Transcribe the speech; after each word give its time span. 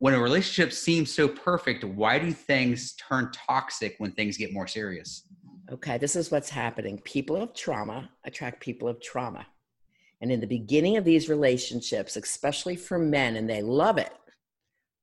When 0.00 0.14
a 0.14 0.20
relationship 0.20 0.72
seems 0.72 1.12
so 1.12 1.26
perfect, 1.26 1.82
why 1.82 2.20
do 2.20 2.30
things 2.30 2.94
turn 2.94 3.32
toxic 3.32 3.96
when 3.98 4.12
things 4.12 4.36
get 4.36 4.52
more 4.52 4.68
serious? 4.68 5.24
Okay, 5.72 5.98
this 5.98 6.14
is 6.14 6.30
what's 6.30 6.48
happening. 6.48 7.00
People 7.04 7.36
of 7.36 7.52
trauma 7.52 8.08
attract 8.24 8.60
people 8.60 8.88
of 8.88 9.00
trauma. 9.02 9.44
And 10.20 10.30
in 10.30 10.40
the 10.40 10.46
beginning 10.46 10.96
of 10.96 11.04
these 11.04 11.28
relationships, 11.28 12.16
especially 12.16 12.76
for 12.76 12.98
men, 12.98 13.36
and 13.36 13.50
they 13.50 13.60
love 13.60 13.98
it, 13.98 14.12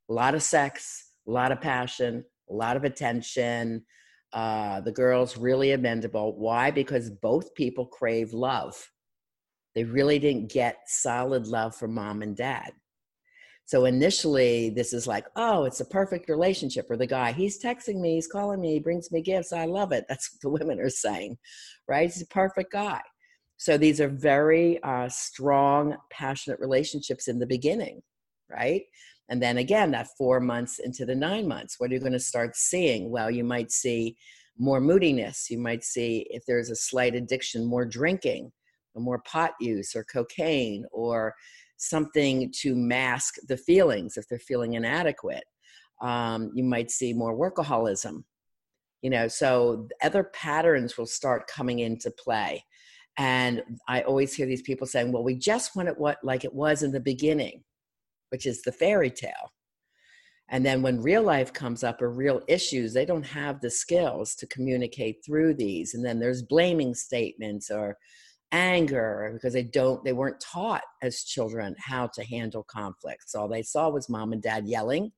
a 0.10 0.14
lot 0.14 0.34
of 0.34 0.42
sex, 0.42 1.12
a 1.28 1.32
lot 1.32 1.52
of 1.52 1.60
passion, 1.60 2.24
a 2.50 2.54
lot 2.54 2.78
of 2.78 2.86
attention. 2.86 3.84
Uh, 4.32 4.80
the 4.82 4.92
girl's 4.92 5.38
really 5.38 5.70
amendable. 5.70 6.36
Why? 6.36 6.72
Because 6.72 7.10
both 7.10 7.54
people 7.54 7.86
crave 7.86 8.34
love. 8.34 8.92
They 9.74 9.84
really 9.84 10.20
didn't 10.20 10.52
get 10.52 10.78
solid 10.88 11.48
love 11.48 11.76
from 11.76 11.94
mom 11.94 12.22
and 12.22 12.36
dad. 12.36 12.72
So 13.66 13.86
initially, 13.86 14.70
this 14.70 14.94
is 14.94 15.08
like, 15.08 15.26
oh, 15.36 15.66
it's 15.66 15.80
a 15.80 15.86
perfect 15.86 16.30
relationship. 16.30 16.86
Or 16.90 16.98
the 16.98 17.08
guy, 17.08 17.32
he's 17.32 17.62
texting 17.62 18.00
me, 18.00 18.16
he's 18.16 18.28
calling 18.28 18.62
me, 18.62 18.74
he 18.74 18.80
brings 18.80 19.12
me 19.12 19.22
gifts. 19.22 19.52
I 19.52 19.66
love 19.66 19.92
it. 19.92 20.06
That's 20.10 20.32
what 20.32 20.42
the 20.42 20.50
women 20.66 20.80
are 20.80 20.90
saying, 20.90 21.38
right? 21.88 22.10
He's 22.10 22.22
a 22.22 22.28
perfect 22.28 22.72
guy. 22.72 23.02
So 23.58 23.78
these 23.78 24.02
are 24.02 24.10
very 24.10 24.82
uh, 24.84 25.10
strong, 25.10 25.96
passionate 26.12 26.60
relationships 26.60 27.28
in 27.28 27.40
the 27.40 27.48
beginning, 27.48 28.02
right? 28.50 28.84
And 29.30 29.42
then 29.42 29.58
again, 29.58 29.92
that 29.92 30.10
four 30.18 30.40
months 30.40 30.80
into 30.80 31.06
the 31.06 31.16
nine 31.16 31.48
months, 31.48 31.76
what 31.80 31.90
are 31.90 31.94
you 31.94 32.00
going 32.00 32.12
to 32.12 32.20
start 32.20 32.56
seeing? 32.56 33.10
Well, 33.10 33.32
you 33.32 33.44
might 33.44 33.72
see 33.72 34.18
more 34.58 34.80
moodiness. 34.80 35.50
You 35.50 35.58
might 35.58 35.84
see 35.84 36.28
if 36.30 36.44
there's 36.46 36.70
a 36.70 36.76
slight 36.76 37.16
addiction, 37.16 37.66
more 37.66 37.86
drinking, 37.86 38.52
or 38.94 39.02
more 39.02 39.20
pot 39.20 39.52
use, 39.60 39.96
or 39.96 40.04
cocaine, 40.04 40.86
or 40.92 41.34
something 41.78 42.52
to 42.62 42.76
mask 42.76 43.36
the 43.48 43.58
feelings 43.58 44.18
if 44.18 44.28
they're 44.28 44.40
feeling 44.40 44.74
inadequate. 44.74 45.44
Um, 46.02 46.52
you 46.54 46.64
might 46.64 46.92
see 46.92 47.14
more 47.14 47.38
workaholism. 47.38 48.24
You 49.02 49.10
know, 49.12 49.28
so 49.28 49.88
other 50.02 50.24
patterns 50.24 50.98
will 50.98 51.06
start 51.06 51.48
coming 51.48 51.80
into 51.80 52.12
play. 52.12 52.64
And 53.18 53.64
I 53.88 54.02
always 54.02 54.34
hear 54.34 54.46
these 54.46 54.64
people 54.64 54.88
saying, 54.88 55.12
well, 55.12 55.24
we 55.24 55.36
just 55.36 55.76
want 55.76 55.88
it 55.88 55.98
what 55.98 56.18
like 56.24 56.44
it 56.44 56.54
was 56.54 56.84
in 56.84 56.92
the 56.92 57.00
beginning, 57.00 57.64
which 58.30 58.46
is 58.46 58.62
the 58.62 58.72
fairy 58.72 59.10
tale. 59.10 59.54
And 60.50 60.66
then 60.66 60.82
when 60.82 61.02
real 61.02 61.24
life 61.24 61.54
comes 61.54 61.84
up 61.84 62.02
or 62.02 62.12
real 62.12 62.42
issues, 62.48 62.94
they 62.94 63.06
don't 63.06 63.26
have 63.26 63.62
the 63.62 63.70
skills 63.70 64.36
to 64.36 64.48
communicate 64.48 65.24
through 65.26 65.56
these. 65.56 65.94
And 65.94 66.06
then 66.06 66.20
there's 66.20 66.44
blaming 66.44 66.94
statements 66.94 67.72
or 67.72 67.98
anger 68.52 69.32
because 69.34 69.54
they 69.54 69.64
don't 69.64 70.04
they 70.04 70.14
weren't 70.14 70.40
taught 70.40 70.84
as 71.02 71.24
children 71.24 71.76
how 71.80 72.08
to 72.14 72.24
handle 72.24 72.64
conflicts. 72.64 73.36
All 73.36 73.48
they 73.48 73.64
saw 73.64 73.90
was 73.90 74.10
mom 74.10 74.34
and 74.34 74.42
dad 74.42 74.68
yelling 74.68 75.12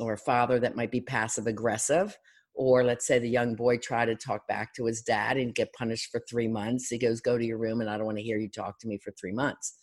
or 0.00 0.14
a 0.14 0.18
father 0.18 0.58
that 0.60 0.76
might 0.76 0.90
be 0.90 1.00
passive 1.00 1.46
aggressive 1.46 2.16
or 2.54 2.84
let's 2.84 3.06
say 3.06 3.18
the 3.18 3.28
young 3.28 3.54
boy 3.54 3.76
tried 3.78 4.06
to 4.06 4.14
talk 4.14 4.46
back 4.46 4.72
to 4.74 4.86
his 4.86 5.02
dad 5.02 5.36
and 5.36 5.54
get 5.54 5.72
punished 5.72 6.10
for 6.10 6.22
three 6.28 6.48
months. 6.48 6.88
He 6.88 6.98
goes 6.98 7.20
go 7.20 7.36
to 7.36 7.44
your 7.44 7.58
room 7.58 7.80
and 7.80 7.90
i 7.90 7.96
don't 7.96 8.06
want 8.06 8.18
to 8.18 8.24
hear 8.24 8.38
you 8.38 8.48
talk 8.48 8.78
to 8.80 8.88
me 8.88 8.98
for 8.98 9.12
three 9.12 9.32
months. 9.32 9.74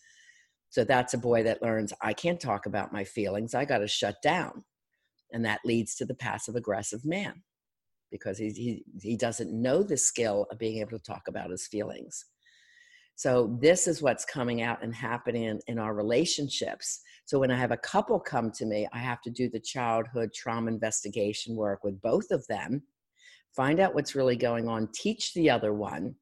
So 0.69 0.85
that's 0.85 1.13
a 1.13 1.17
boy 1.17 1.43
that 1.43 1.61
learns 1.61 1.93
i 2.01 2.13
can't 2.13 2.39
talk 2.39 2.65
about 2.65 2.93
my 2.93 3.03
feelings. 3.03 3.53
I 3.53 3.65
got 3.65 3.79
to 3.79 3.87
shut 3.87 4.15
down. 4.23 4.63
And 5.33 5.45
that 5.45 5.61
leads 5.63 5.95
to 5.95 6.05
the 6.05 6.15
passive 6.15 6.55
aggressive 6.55 7.05
man 7.05 7.43
because 8.11 8.37
he, 8.37 8.49
he, 8.49 8.83
he 9.01 9.15
doesn't 9.15 9.53
know 9.53 9.83
the 9.83 9.95
skill 9.95 10.45
of 10.51 10.59
being 10.59 10.79
able 10.79 10.91
to 10.91 11.03
talk 11.03 11.23
about 11.29 11.49
his 11.49 11.67
feelings 11.67 12.25
so 13.15 13.57
this 13.61 13.87
is 13.87 14.01
what's 14.01 14.25
coming 14.25 14.61
out 14.61 14.83
and 14.83 14.95
happening 14.95 15.59
in, 15.67 15.79
our 15.79 15.93
relationships. 15.93 17.01
So 17.25 17.39
when 17.39 17.51
I 17.51 17.57
have 17.57 17.71
a 17.71 17.77
couple 17.77 18.19
come 18.19 18.51
to 18.51 18.65
me, 18.65 18.87
I 18.93 18.97
have 18.97 19.21
to 19.21 19.29
do 19.29 19.49
the 19.49 19.59
childhood 19.59 20.33
trauma 20.33 20.71
investigation 20.71 21.55
work 21.55 21.83
with 21.83 22.01
both 22.01 22.31
of 22.31 22.45
them, 22.47 22.83
find 23.55 23.79
out 23.79 23.93
what's 23.93 24.15
really 24.15 24.35
going 24.35 24.67
on, 24.67 24.89
teach 24.93 25.33
the 25.33 25.49
other 25.49 25.73
one. 25.73 26.15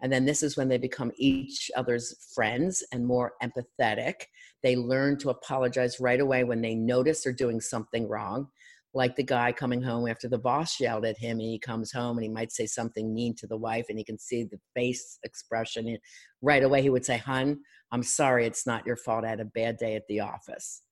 And 0.00 0.12
then 0.12 0.24
this 0.24 0.42
is 0.42 0.56
when 0.56 0.68
they 0.68 0.78
become 0.78 1.12
each 1.16 1.70
other's 1.76 2.28
friends 2.34 2.82
and 2.92 3.06
more 3.06 3.34
empathetic. 3.40 4.14
They 4.64 4.74
learn 4.74 5.18
to 5.18 5.30
apologize 5.30 6.00
right 6.00 6.20
away 6.20 6.42
when 6.42 6.60
they 6.60 6.74
notice 6.74 7.22
they're 7.22 7.32
doing 7.32 7.60
something 7.60 8.08
wrong 8.08 8.48
like 8.94 9.16
the 9.16 9.22
guy 9.22 9.52
coming 9.52 9.82
home 9.82 10.06
after 10.06 10.28
the 10.28 10.38
boss 10.38 10.78
yelled 10.78 11.04
at 11.04 11.18
him 11.18 11.38
and 11.38 11.48
he 11.48 11.58
comes 11.58 11.90
home 11.92 12.18
and 12.18 12.24
he 12.24 12.28
might 12.28 12.52
say 12.52 12.66
something 12.66 13.14
mean 13.14 13.34
to 13.34 13.46
the 13.46 13.56
wife 13.56 13.86
and 13.88 13.98
he 13.98 14.04
can 14.04 14.18
see 14.18 14.44
the 14.44 14.58
face 14.74 15.18
expression 15.24 15.88
and 15.88 15.98
right 16.42 16.62
away 16.62 16.82
he 16.82 16.90
would 16.90 17.04
say 17.04 17.16
hun 17.16 17.58
i'm 17.90 18.02
sorry 18.02 18.46
it's 18.46 18.66
not 18.66 18.86
your 18.86 18.96
fault 18.96 19.24
i 19.24 19.28
had 19.28 19.40
a 19.40 19.46
bad 19.46 19.76
day 19.76 19.94
at 19.94 20.06
the 20.08 20.20
office. 20.20 20.82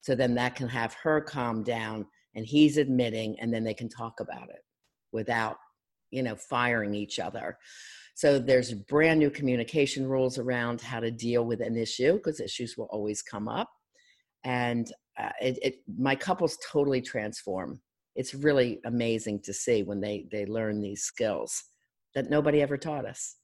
So 0.00 0.14
then 0.14 0.34
that 0.34 0.56
can 0.56 0.68
have 0.68 0.94
her 1.02 1.20
calm 1.20 1.62
down 1.62 2.06
and 2.34 2.46
he's 2.46 2.76
admitting 2.78 3.38
and 3.40 3.52
then 3.52 3.64
they 3.64 3.74
can 3.74 3.88
talk 3.88 4.20
about 4.20 4.48
it 4.48 4.62
without 5.12 5.56
you 6.10 6.22
know 6.22 6.36
firing 6.36 6.94
each 6.94 7.18
other. 7.18 7.58
So 8.14 8.38
there's 8.38 8.74
brand 8.74 9.18
new 9.18 9.30
communication 9.30 10.06
rules 10.06 10.38
around 10.38 10.80
how 10.80 11.00
to 11.00 11.10
deal 11.10 11.44
with 11.44 11.60
an 11.60 11.76
issue 11.76 12.14
because 12.14 12.40
issues 12.40 12.76
will 12.76 12.88
always 12.90 13.22
come 13.22 13.48
up. 13.48 13.70
And 14.44 14.90
uh, 15.20 15.30
it, 15.40 15.58
it, 15.62 15.74
my 15.98 16.14
couples 16.14 16.58
totally 16.70 17.00
transform. 17.00 17.80
It's 18.16 18.34
really 18.34 18.80
amazing 18.84 19.40
to 19.40 19.52
see 19.52 19.82
when 19.82 20.00
they 20.00 20.26
they 20.30 20.46
learn 20.46 20.80
these 20.80 21.02
skills 21.02 21.64
that 22.14 22.30
nobody 22.30 22.60
ever 22.60 22.76
taught 22.76 23.04
us. 23.04 23.36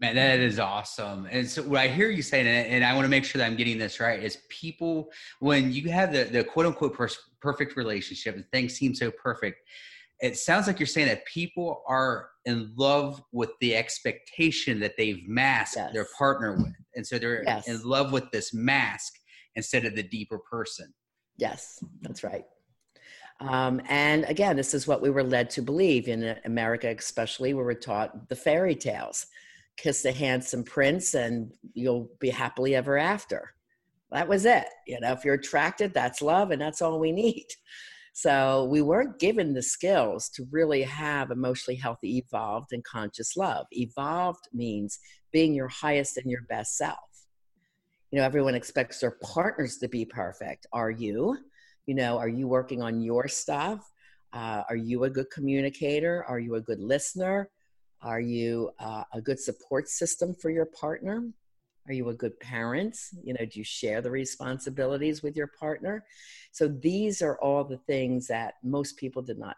Man, 0.00 0.16
that 0.16 0.40
is 0.40 0.58
awesome. 0.58 1.26
And 1.30 1.48
so 1.48 1.62
what 1.62 1.80
I 1.80 1.88
hear 1.88 2.10
you 2.10 2.20
saying, 2.20 2.46
and 2.46 2.84
I 2.84 2.94
want 2.94 3.04
to 3.04 3.08
make 3.08 3.24
sure 3.24 3.38
that 3.38 3.46
I'm 3.46 3.56
getting 3.56 3.78
this 3.78 4.00
right, 4.00 4.22
is 4.22 4.38
people 4.48 5.10
when 5.40 5.72
you 5.72 5.88
have 5.90 6.12
the 6.12 6.24
the 6.24 6.44
quote 6.44 6.66
unquote 6.66 6.98
perfect 7.40 7.76
relationship 7.76 8.34
and 8.34 8.44
things 8.52 8.74
seem 8.74 8.94
so 8.94 9.10
perfect, 9.10 9.60
it 10.20 10.36
sounds 10.36 10.66
like 10.66 10.78
you're 10.78 10.86
saying 10.86 11.08
that 11.08 11.24
people 11.26 11.82
are 11.86 12.30
in 12.44 12.72
love 12.76 13.22
with 13.32 13.50
the 13.60 13.74
expectation 13.74 14.80
that 14.80 14.94
they've 14.98 15.26
masked 15.26 15.76
yes. 15.76 15.92
their 15.92 16.06
partner 16.18 16.56
with, 16.56 16.74
and 16.96 17.06
so 17.06 17.18
they're 17.18 17.44
yes. 17.44 17.68
in 17.68 17.80
love 17.82 18.12
with 18.12 18.30
this 18.30 18.52
mask 18.52 19.14
instead 19.56 19.84
of 19.84 19.94
the 19.94 20.02
deeper 20.02 20.38
person. 20.38 20.92
Yes, 21.36 21.82
that's 22.02 22.22
right. 22.24 22.44
Um, 23.40 23.80
and 23.88 24.24
again, 24.24 24.56
this 24.56 24.74
is 24.74 24.86
what 24.86 25.02
we 25.02 25.10
were 25.10 25.24
led 25.24 25.50
to 25.50 25.62
believe 25.62 26.08
in 26.08 26.36
America, 26.44 26.94
especially 26.96 27.52
where 27.52 27.64
we're 27.64 27.74
taught 27.74 28.28
the 28.28 28.36
fairy 28.36 28.76
tales 28.76 29.26
kiss 29.76 30.02
the 30.02 30.12
handsome 30.12 30.62
prince 30.62 31.14
and 31.14 31.52
you'll 31.72 32.08
be 32.20 32.30
happily 32.30 32.74
ever 32.74 32.96
after. 32.96 33.54
That 34.12 34.28
was 34.28 34.44
it. 34.44 34.66
You 34.86 35.00
know, 35.00 35.12
if 35.12 35.24
you're 35.24 35.34
attracted, 35.34 35.92
that's 35.92 36.22
love, 36.22 36.52
and 36.52 36.60
that's 36.60 36.80
all 36.80 37.00
we 37.00 37.10
need. 37.10 37.46
So 38.12 38.68
we 38.70 38.80
weren't 38.80 39.18
given 39.18 39.54
the 39.54 39.62
skills 39.62 40.28
to 40.30 40.46
really 40.52 40.82
have 40.82 41.32
emotionally 41.32 41.76
healthy, 41.76 42.18
evolved, 42.18 42.72
and 42.72 42.84
conscious 42.84 43.36
love. 43.36 43.66
Evolved 43.72 44.44
means 44.52 45.00
being 45.32 45.52
your 45.52 45.66
highest 45.66 46.16
and 46.16 46.30
your 46.30 46.42
best 46.48 46.76
self 46.76 47.13
you 48.14 48.20
know 48.20 48.26
everyone 48.26 48.54
expects 48.54 49.00
their 49.00 49.10
partners 49.10 49.78
to 49.78 49.88
be 49.88 50.04
perfect. 50.04 50.68
Are 50.72 50.92
you? 50.92 51.36
You 51.86 51.96
know 51.96 52.16
are 52.16 52.28
you 52.28 52.46
working 52.46 52.80
on 52.80 53.00
your 53.00 53.26
stuff? 53.26 53.90
Uh, 54.32 54.62
are 54.68 54.76
you 54.76 55.02
a 55.02 55.10
good 55.10 55.28
communicator? 55.32 56.24
Are 56.28 56.38
you 56.38 56.54
a 56.54 56.60
good 56.60 56.78
listener? 56.78 57.50
Are 58.02 58.20
you 58.20 58.70
uh, 58.78 59.02
a 59.12 59.20
good 59.20 59.40
support 59.40 59.88
system 59.88 60.32
for 60.32 60.50
your 60.50 60.66
partner? 60.66 61.28
Are 61.88 61.92
you 61.92 62.08
a 62.10 62.14
good 62.14 62.38
parent? 62.38 62.96
You 63.20 63.34
know 63.34 63.46
do 63.46 63.58
you 63.58 63.64
share 63.64 64.00
the 64.00 64.12
responsibilities 64.12 65.24
with 65.24 65.34
your 65.36 65.50
partner? 65.58 66.04
So 66.52 66.68
these 66.68 67.20
are 67.20 67.36
all 67.40 67.64
the 67.64 67.78
things 67.78 68.28
that 68.28 68.54
most 68.62 68.96
people 68.96 69.22
did 69.22 69.40
not 69.40 69.56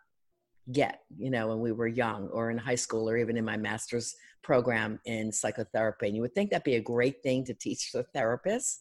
get, 0.72 1.02
you 1.16 1.30
know, 1.30 1.48
when 1.48 1.60
we 1.60 1.72
were 1.72 1.86
young 1.86 2.28
or 2.28 2.50
in 2.50 2.58
high 2.58 2.76
school 2.76 3.08
or 3.08 3.16
even 3.16 3.36
in 3.36 3.44
my 3.44 3.56
master's 3.56 4.14
program 4.42 5.00
in 5.04 5.32
psychotherapy. 5.32 6.06
And 6.06 6.16
you 6.16 6.22
would 6.22 6.34
think 6.34 6.50
that'd 6.50 6.64
be 6.64 6.76
a 6.76 6.80
great 6.80 7.22
thing 7.22 7.44
to 7.44 7.54
teach 7.54 7.92
the 7.92 8.04
therapists. 8.14 8.78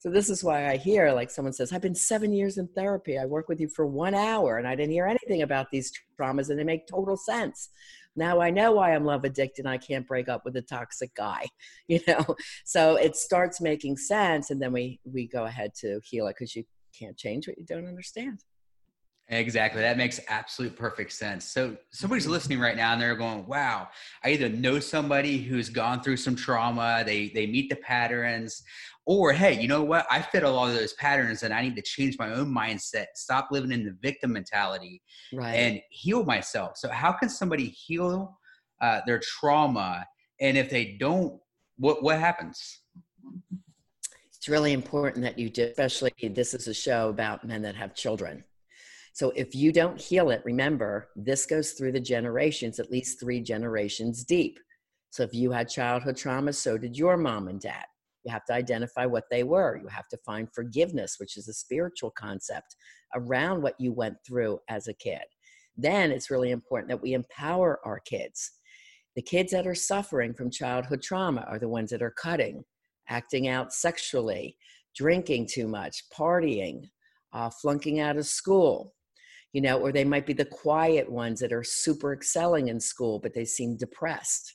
So 0.00 0.10
this 0.10 0.28
is 0.28 0.44
why 0.44 0.70
I 0.70 0.76
hear 0.76 1.12
like 1.12 1.30
someone 1.30 1.52
says, 1.52 1.72
I've 1.72 1.80
been 1.80 1.94
seven 1.94 2.32
years 2.32 2.58
in 2.58 2.68
therapy. 2.68 3.18
I 3.18 3.24
work 3.24 3.48
with 3.48 3.60
you 3.60 3.68
for 3.68 3.86
one 3.86 4.14
hour 4.14 4.58
and 4.58 4.68
I 4.68 4.74
didn't 4.74 4.92
hear 4.92 5.06
anything 5.06 5.42
about 5.42 5.70
these 5.70 5.92
traumas 6.18 6.50
and 6.50 6.58
they 6.58 6.64
make 6.64 6.86
total 6.86 7.16
sense. 7.16 7.70
Now 8.16 8.40
I 8.40 8.50
know 8.50 8.72
why 8.72 8.94
I'm 8.94 9.04
love 9.04 9.24
addicted 9.24 9.64
and 9.64 9.72
I 9.72 9.78
can't 9.78 10.06
break 10.06 10.28
up 10.28 10.44
with 10.44 10.56
a 10.56 10.62
toxic 10.62 11.14
guy, 11.14 11.46
you 11.88 12.00
know? 12.06 12.36
So 12.64 12.96
it 12.96 13.16
starts 13.16 13.60
making 13.60 13.96
sense. 13.96 14.50
And 14.50 14.60
then 14.60 14.72
we, 14.72 15.00
we 15.04 15.26
go 15.26 15.44
ahead 15.44 15.74
to 15.80 16.00
heal 16.04 16.26
it 16.26 16.36
because 16.38 16.54
you 16.54 16.64
can't 16.98 17.16
change 17.16 17.48
what 17.48 17.58
you 17.58 17.64
don't 17.64 17.88
understand. 17.88 18.40
Exactly. 19.28 19.80
That 19.80 19.96
makes 19.96 20.20
absolute 20.28 20.76
perfect 20.76 21.10
sense. 21.12 21.46
So 21.46 21.76
somebody's 21.90 22.26
listening 22.26 22.60
right 22.60 22.76
now 22.76 22.92
and 22.92 23.00
they're 23.00 23.16
going, 23.16 23.46
wow, 23.46 23.88
I 24.22 24.30
either 24.30 24.50
know 24.50 24.78
somebody 24.80 25.38
who's 25.38 25.70
gone 25.70 26.02
through 26.02 26.18
some 26.18 26.36
trauma, 26.36 27.02
they 27.06 27.30
they 27.30 27.46
meet 27.46 27.70
the 27.70 27.76
patterns, 27.76 28.62
or 29.06 29.32
hey, 29.32 29.58
you 29.58 29.66
know 29.66 29.82
what? 29.82 30.06
I 30.10 30.20
fit 30.20 30.42
a 30.42 30.50
lot 30.50 30.68
of 30.68 30.74
those 30.74 30.92
patterns 30.94 31.42
and 31.42 31.54
I 31.54 31.62
need 31.62 31.74
to 31.76 31.82
change 31.82 32.18
my 32.18 32.34
own 32.34 32.54
mindset, 32.54 33.06
stop 33.14 33.48
living 33.50 33.72
in 33.72 33.84
the 33.84 33.96
victim 34.02 34.32
mentality 34.34 35.00
right. 35.32 35.54
and 35.54 35.80
heal 35.88 36.22
myself. 36.24 36.76
So 36.76 36.90
how 36.90 37.12
can 37.12 37.30
somebody 37.30 37.68
heal 37.68 38.38
uh, 38.82 39.00
their 39.06 39.20
trauma? 39.20 40.06
And 40.38 40.58
if 40.58 40.68
they 40.68 40.98
don't, 41.00 41.40
what 41.78 42.02
what 42.02 42.18
happens? 42.18 42.80
It's 44.36 44.50
really 44.50 44.74
important 44.74 45.24
that 45.24 45.38
you 45.38 45.48
do, 45.48 45.64
especially 45.64 46.12
this 46.28 46.52
is 46.52 46.68
a 46.68 46.74
show 46.74 47.08
about 47.08 47.46
men 47.46 47.62
that 47.62 47.74
have 47.74 47.94
children 47.94 48.44
so 49.14 49.30
if 49.36 49.54
you 49.54 49.70
don't 49.70 50.00
heal 50.00 50.30
it, 50.30 50.42
remember, 50.44 51.08
this 51.14 51.46
goes 51.46 51.70
through 51.70 51.92
the 51.92 52.00
generations, 52.00 52.80
at 52.80 52.90
least 52.90 53.20
three 53.20 53.40
generations 53.40 54.24
deep. 54.24 54.58
So 55.10 55.22
if 55.22 55.32
you 55.32 55.52
had 55.52 55.68
childhood 55.68 56.16
trauma, 56.16 56.52
so 56.52 56.76
did 56.76 56.98
your 56.98 57.16
mom 57.16 57.46
and 57.46 57.60
dad. 57.60 57.84
You 58.24 58.32
have 58.32 58.44
to 58.46 58.54
identify 58.54 59.06
what 59.06 59.30
they 59.30 59.44
were. 59.44 59.78
You 59.80 59.86
have 59.86 60.08
to 60.08 60.16
find 60.26 60.52
forgiveness, 60.52 61.14
which 61.20 61.36
is 61.36 61.46
a 61.46 61.54
spiritual 61.54 62.10
concept 62.10 62.74
around 63.14 63.62
what 63.62 63.78
you 63.78 63.92
went 63.92 64.16
through 64.26 64.58
as 64.68 64.88
a 64.88 64.94
kid. 64.94 65.22
Then 65.76 66.10
it's 66.10 66.28
really 66.30 66.50
important 66.50 66.88
that 66.88 67.02
we 67.02 67.12
empower 67.12 67.78
our 67.84 68.00
kids. 68.00 68.50
The 69.14 69.22
kids 69.22 69.52
that 69.52 69.68
are 69.68 69.76
suffering 69.76 70.34
from 70.34 70.50
childhood 70.50 71.02
trauma 71.02 71.42
are 71.42 71.60
the 71.60 71.68
ones 71.68 71.90
that 71.90 72.02
are 72.02 72.10
cutting, 72.10 72.64
acting 73.08 73.46
out 73.46 73.72
sexually, 73.72 74.56
drinking 74.96 75.46
too 75.46 75.68
much, 75.68 76.02
partying, 76.12 76.90
uh, 77.32 77.50
flunking 77.50 78.00
out 78.00 78.16
of 78.16 78.26
school, 78.26 78.92
you 79.54 79.60
know, 79.60 79.78
or 79.78 79.92
they 79.92 80.04
might 80.04 80.26
be 80.26 80.32
the 80.32 80.44
quiet 80.44 81.08
ones 81.08 81.38
that 81.38 81.52
are 81.52 81.62
super 81.62 82.12
excelling 82.12 82.68
in 82.68 82.80
school, 82.80 83.20
but 83.20 83.32
they 83.32 83.44
seem 83.44 83.76
depressed, 83.76 84.52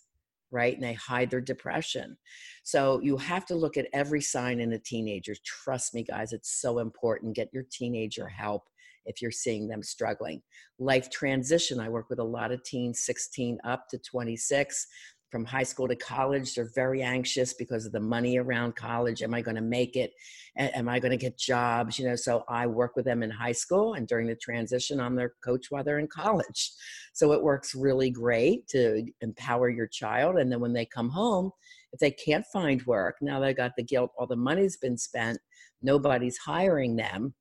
right? 0.52 0.74
And 0.74 0.84
they 0.84 0.94
hide 0.94 1.32
their 1.32 1.40
depression. 1.40 2.18
So 2.64 3.00
you 3.02 3.16
have 3.16 3.46
to 3.46 3.56
look 3.56 3.78
at 3.78 3.88
every 3.94 4.20
sign 4.20 4.60
in 4.60 4.74
a 4.74 4.78
teenager. 4.78 5.36
Trust 5.46 5.96
me, 5.96 6.04
guys, 6.04 6.34
it's 6.34 6.62
so 6.62 6.80
important. 6.80 7.38
Get 7.38 7.50
your 7.54 7.64
teenager 7.72 8.28
help 8.28 8.64
if 9.06 9.22
you're 9.22 9.32
seeing 9.32 9.70
them 9.70 9.82
struggling. 9.82 10.42
Life 10.80 11.10
transition, 11.10 11.80
I 11.80 11.88
work 11.88 12.10
with 12.10 12.20
a 12.20 12.24
lot 12.24 12.52
of 12.52 12.62
teens 12.64 13.06
16 13.06 13.58
up 13.64 13.88
to 13.92 14.00
26 14.00 14.86
from 15.30 15.46
high 15.46 15.64
school 15.64 15.88
to 15.88 15.96
college 15.96 16.56
they're 16.56 16.72
very 16.76 17.02
anxious 17.02 17.54
because 17.54 17.86
of 17.86 17.92
the 17.92 18.00
money 18.00 18.38
around 18.38 18.76
college. 18.76 19.22
Am 19.22 19.34
i 19.34 19.42
going 19.42 19.56
to 19.56 19.62
make 19.62 19.96
it? 19.96 20.12
Am 20.58 20.90
i 20.90 21.00
going 21.00 21.12
to 21.12 21.18
get 21.18 21.38
jobs? 21.38 22.00
You 22.00 22.08
know 22.08 22.16
so 22.16 22.44
i 22.48 22.66
work 22.66 22.96
with 22.96 23.06
them 23.06 23.24
in 23.24 23.30
high 23.30 23.52
school 23.52 23.94
and 23.94 24.08
during 24.08 24.28
the 24.28 24.36
transition 24.36 25.00
i'm 25.00 25.16
their 25.16 25.34
coach 25.44 25.68
while 25.70 25.84
they're 25.84 26.00
in 26.00 26.08
college. 26.08 26.72
So 27.14 27.34
it 27.34 27.44
works 27.44 27.76
really 27.76 28.10
great 28.10 28.68
to 28.70 29.06
empower 29.22 29.70
your 29.70 29.88
child 29.88 30.38
and 30.38 30.52
then 30.52 30.60
when 30.60 30.74
they 30.74 30.86
come 30.86 31.10
home 31.10 31.52
if 31.92 32.00
they 32.00 32.12
can't 32.12 32.46
find 32.52 32.86
work 32.86 33.16
now 33.22 33.40
they 33.40 33.54
got 33.54 33.76
the 33.76 33.84
guilt 33.84 34.12
all 34.18 34.28
the 34.28 34.36
money's 34.36 34.78
been 34.78 34.98
spent 34.98 35.40
nobody's 35.82 36.38
hiring 36.38 36.96
them 36.96 37.34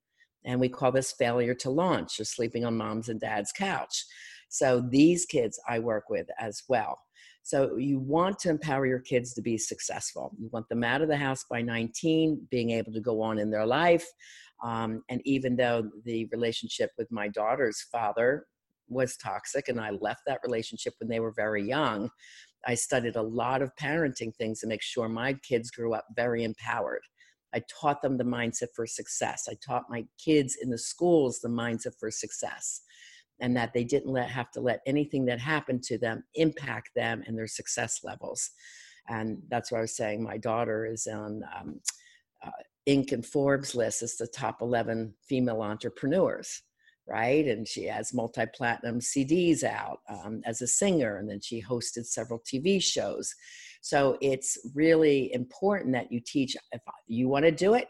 and 0.44 0.60
we 0.60 0.68
call 0.68 0.92
this 0.92 1.12
failure 1.12 1.54
to 1.54 1.70
launch 1.70 2.18
or 2.20 2.24
sleeping 2.24 2.64
on 2.64 2.76
mom's 2.76 3.08
and 3.08 3.20
dad's 3.20 3.52
couch. 3.52 4.04
So 4.48 4.80
these 4.80 5.26
kids 5.26 5.60
i 5.68 5.78
work 5.78 6.08
with 6.08 6.26
as 6.38 6.62
well 6.68 6.98
so 7.48 7.78
you 7.78 7.98
want 7.98 8.38
to 8.40 8.50
empower 8.50 8.84
your 8.84 8.98
kids 8.98 9.32
to 9.32 9.40
be 9.40 9.56
successful. 9.56 10.36
You 10.38 10.50
want 10.52 10.68
them 10.68 10.84
out 10.84 11.00
of 11.00 11.08
the 11.08 11.16
house 11.16 11.46
by 11.48 11.62
19, 11.62 12.46
being 12.50 12.72
able 12.72 12.92
to 12.92 13.00
go 13.00 13.22
on 13.22 13.38
in 13.38 13.50
their 13.50 13.64
life. 13.64 14.04
Um, 14.62 15.02
and 15.08 15.22
even 15.24 15.56
though 15.56 15.88
the 16.04 16.26
relationship 16.26 16.90
with 16.98 17.10
my 17.10 17.26
daughter's 17.26 17.86
father 17.90 18.44
was 18.90 19.16
toxic 19.16 19.68
and 19.68 19.80
I 19.80 19.92
left 19.92 20.24
that 20.26 20.40
relationship 20.44 20.92
when 21.00 21.08
they 21.08 21.20
were 21.20 21.32
very 21.32 21.66
young, 21.66 22.10
I 22.66 22.74
studied 22.74 23.16
a 23.16 23.22
lot 23.22 23.62
of 23.62 23.74
parenting 23.80 24.36
things 24.36 24.60
to 24.60 24.66
make 24.66 24.82
sure 24.82 25.08
my 25.08 25.32
kids 25.32 25.70
grew 25.70 25.94
up 25.94 26.04
very 26.14 26.44
empowered. 26.44 27.00
I 27.54 27.62
taught 27.80 28.02
them 28.02 28.18
the 28.18 28.24
mindset 28.24 28.74
for 28.76 28.86
success. 28.86 29.48
I 29.50 29.54
taught 29.66 29.84
my 29.88 30.04
kids 30.22 30.58
in 30.60 30.68
the 30.68 30.76
schools 30.76 31.40
the 31.40 31.48
mindset 31.48 31.94
for 31.98 32.10
success 32.10 32.82
and 33.40 33.56
that 33.56 33.72
they 33.72 33.84
didn't 33.84 34.12
let, 34.12 34.28
have 34.28 34.50
to 34.52 34.60
let 34.60 34.80
anything 34.86 35.24
that 35.26 35.38
happened 35.38 35.82
to 35.84 35.98
them 35.98 36.24
impact 36.34 36.90
them 36.94 37.22
and 37.26 37.36
their 37.36 37.46
success 37.46 38.00
levels. 38.02 38.50
And 39.08 39.38
that's 39.48 39.72
what 39.72 39.78
I 39.78 39.82
was 39.82 39.96
saying. 39.96 40.22
My 40.22 40.36
daughter 40.38 40.86
is 40.86 41.06
on 41.06 41.42
um, 41.58 41.80
uh, 42.44 42.50
Inc. 42.88 43.12
and 43.12 43.24
Forbes 43.24 43.74
list 43.74 44.02
as 44.02 44.16
the 44.16 44.26
top 44.26 44.60
11 44.60 45.14
female 45.28 45.62
entrepreneurs, 45.62 46.62
right? 47.06 47.46
And 47.46 47.66
she 47.66 47.84
has 47.84 48.14
multi 48.14 48.44
platinum 48.54 49.00
CDs 49.00 49.62
out 49.64 50.00
um, 50.08 50.42
as 50.44 50.62
a 50.62 50.66
singer, 50.66 51.18
and 51.18 51.28
then 51.28 51.40
she 51.40 51.62
hosted 51.62 52.06
several 52.06 52.40
TV 52.40 52.82
shows. 52.82 53.34
So 53.80 54.18
it's 54.20 54.58
really 54.74 55.32
important 55.32 55.92
that 55.92 56.10
you 56.12 56.20
teach 56.20 56.56
if 56.72 56.80
you 57.06 57.28
want 57.28 57.44
to 57.44 57.52
do 57.52 57.74
it, 57.74 57.88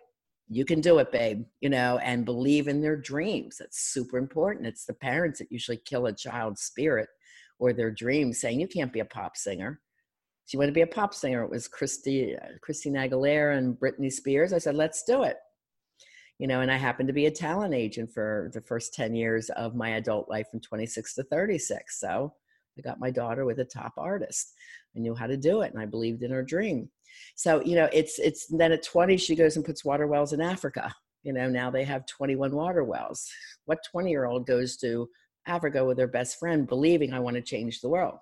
you 0.49 0.65
can 0.65 0.81
do 0.81 0.99
it, 0.99 1.13
babe, 1.13 1.45
you 1.61 1.69
know, 1.69 1.99
and 1.99 2.25
believe 2.25 2.69
in 2.69 2.81
their 2.81 2.97
dreams. 2.97 3.59
That's 3.59 3.81
super 3.81 4.19
important. 4.19 4.67
It's 4.67 4.85
the 4.85 4.95
parents 4.95 5.39
that 5.39 5.53
usually 5.53 5.77
kill 5.79 6.07
a 6.07 6.13
child's 6.13 6.63
spirit 6.63 7.09
or 7.59 7.73
their 7.73 7.91
dreams, 7.91 8.41
saying, 8.41 8.61
You 8.61 8.69
can't 8.69 8.93
be 8.93 9.01
a 9.01 9.05
pop 9.05 9.37
singer. 9.37 9.81
She 10.47 10.57
wanted 10.57 10.69
to 10.69 10.75
be 10.75 10.83
a 10.83 10.87
pop 10.87 11.13
singer. 11.13 11.43
It 11.43 11.51
was 11.51 11.69
Christy, 11.69 12.35
uh, 12.35 12.57
Christina 12.63 13.01
Aguilera 13.01 13.59
and 13.59 13.79
Britney 13.79 14.11
Spears. 14.11 14.53
I 14.53 14.59
said, 14.59 14.75
Let's 14.75 15.03
do 15.05 15.23
it. 15.25 15.37
You 16.39 16.47
know, 16.47 16.61
and 16.61 16.71
I 16.71 16.77
happened 16.77 17.09
to 17.09 17.13
be 17.13 17.27
a 17.27 17.31
talent 17.31 17.75
agent 17.75 18.13
for 18.13 18.51
the 18.55 18.61
first 18.61 18.95
10 18.95 19.15
years 19.15 19.51
of 19.51 19.75
my 19.75 19.91
adult 19.91 20.31
life 20.31 20.47
from 20.51 20.61
26 20.61 21.15
to 21.15 21.25
36. 21.25 22.01
So 22.01 22.33
I 22.79 22.83
got 22.83 23.01
my 23.01 23.11
daughter 23.11 23.45
with 23.45 23.59
a 23.61 23.65
top 23.65 23.93
artist. 23.97 24.55
I 24.97 25.01
knew 25.01 25.15
how 25.15 25.27
to 25.27 25.37
do 25.37 25.63
it 25.63 25.73
and 25.73 25.81
I 25.81 25.87
believed 25.87 26.23
in 26.23 26.31
her 26.31 26.43
dream. 26.43 26.91
So, 27.35 27.63
you 27.63 27.75
know, 27.75 27.89
it's 27.93 28.19
it's 28.19 28.47
then 28.47 28.73
at 28.73 28.83
20 28.83 29.17
she 29.17 29.35
goes 29.35 29.57
and 29.57 29.65
puts 29.65 29.85
water 29.85 30.07
wells 30.07 30.33
in 30.33 30.41
Africa. 30.41 30.95
You 31.23 31.33
know, 31.33 31.49
now 31.49 31.71
they 31.71 31.85
have 31.85 32.07
21 32.07 32.55
water 32.55 32.85
wells. 32.85 33.29
What 33.65 33.79
20-year-old 33.95 34.47
goes 34.47 34.77
to 34.79 35.09
Africa 35.47 35.85
with 35.85 35.97
their 35.97 36.09
best 36.09 36.39
friend 36.39 36.67
believing 36.67 37.13
I 37.13 37.21
want 37.21 37.37
to 37.37 37.43
change 37.43 37.81
the 37.81 37.89
world? 37.89 38.19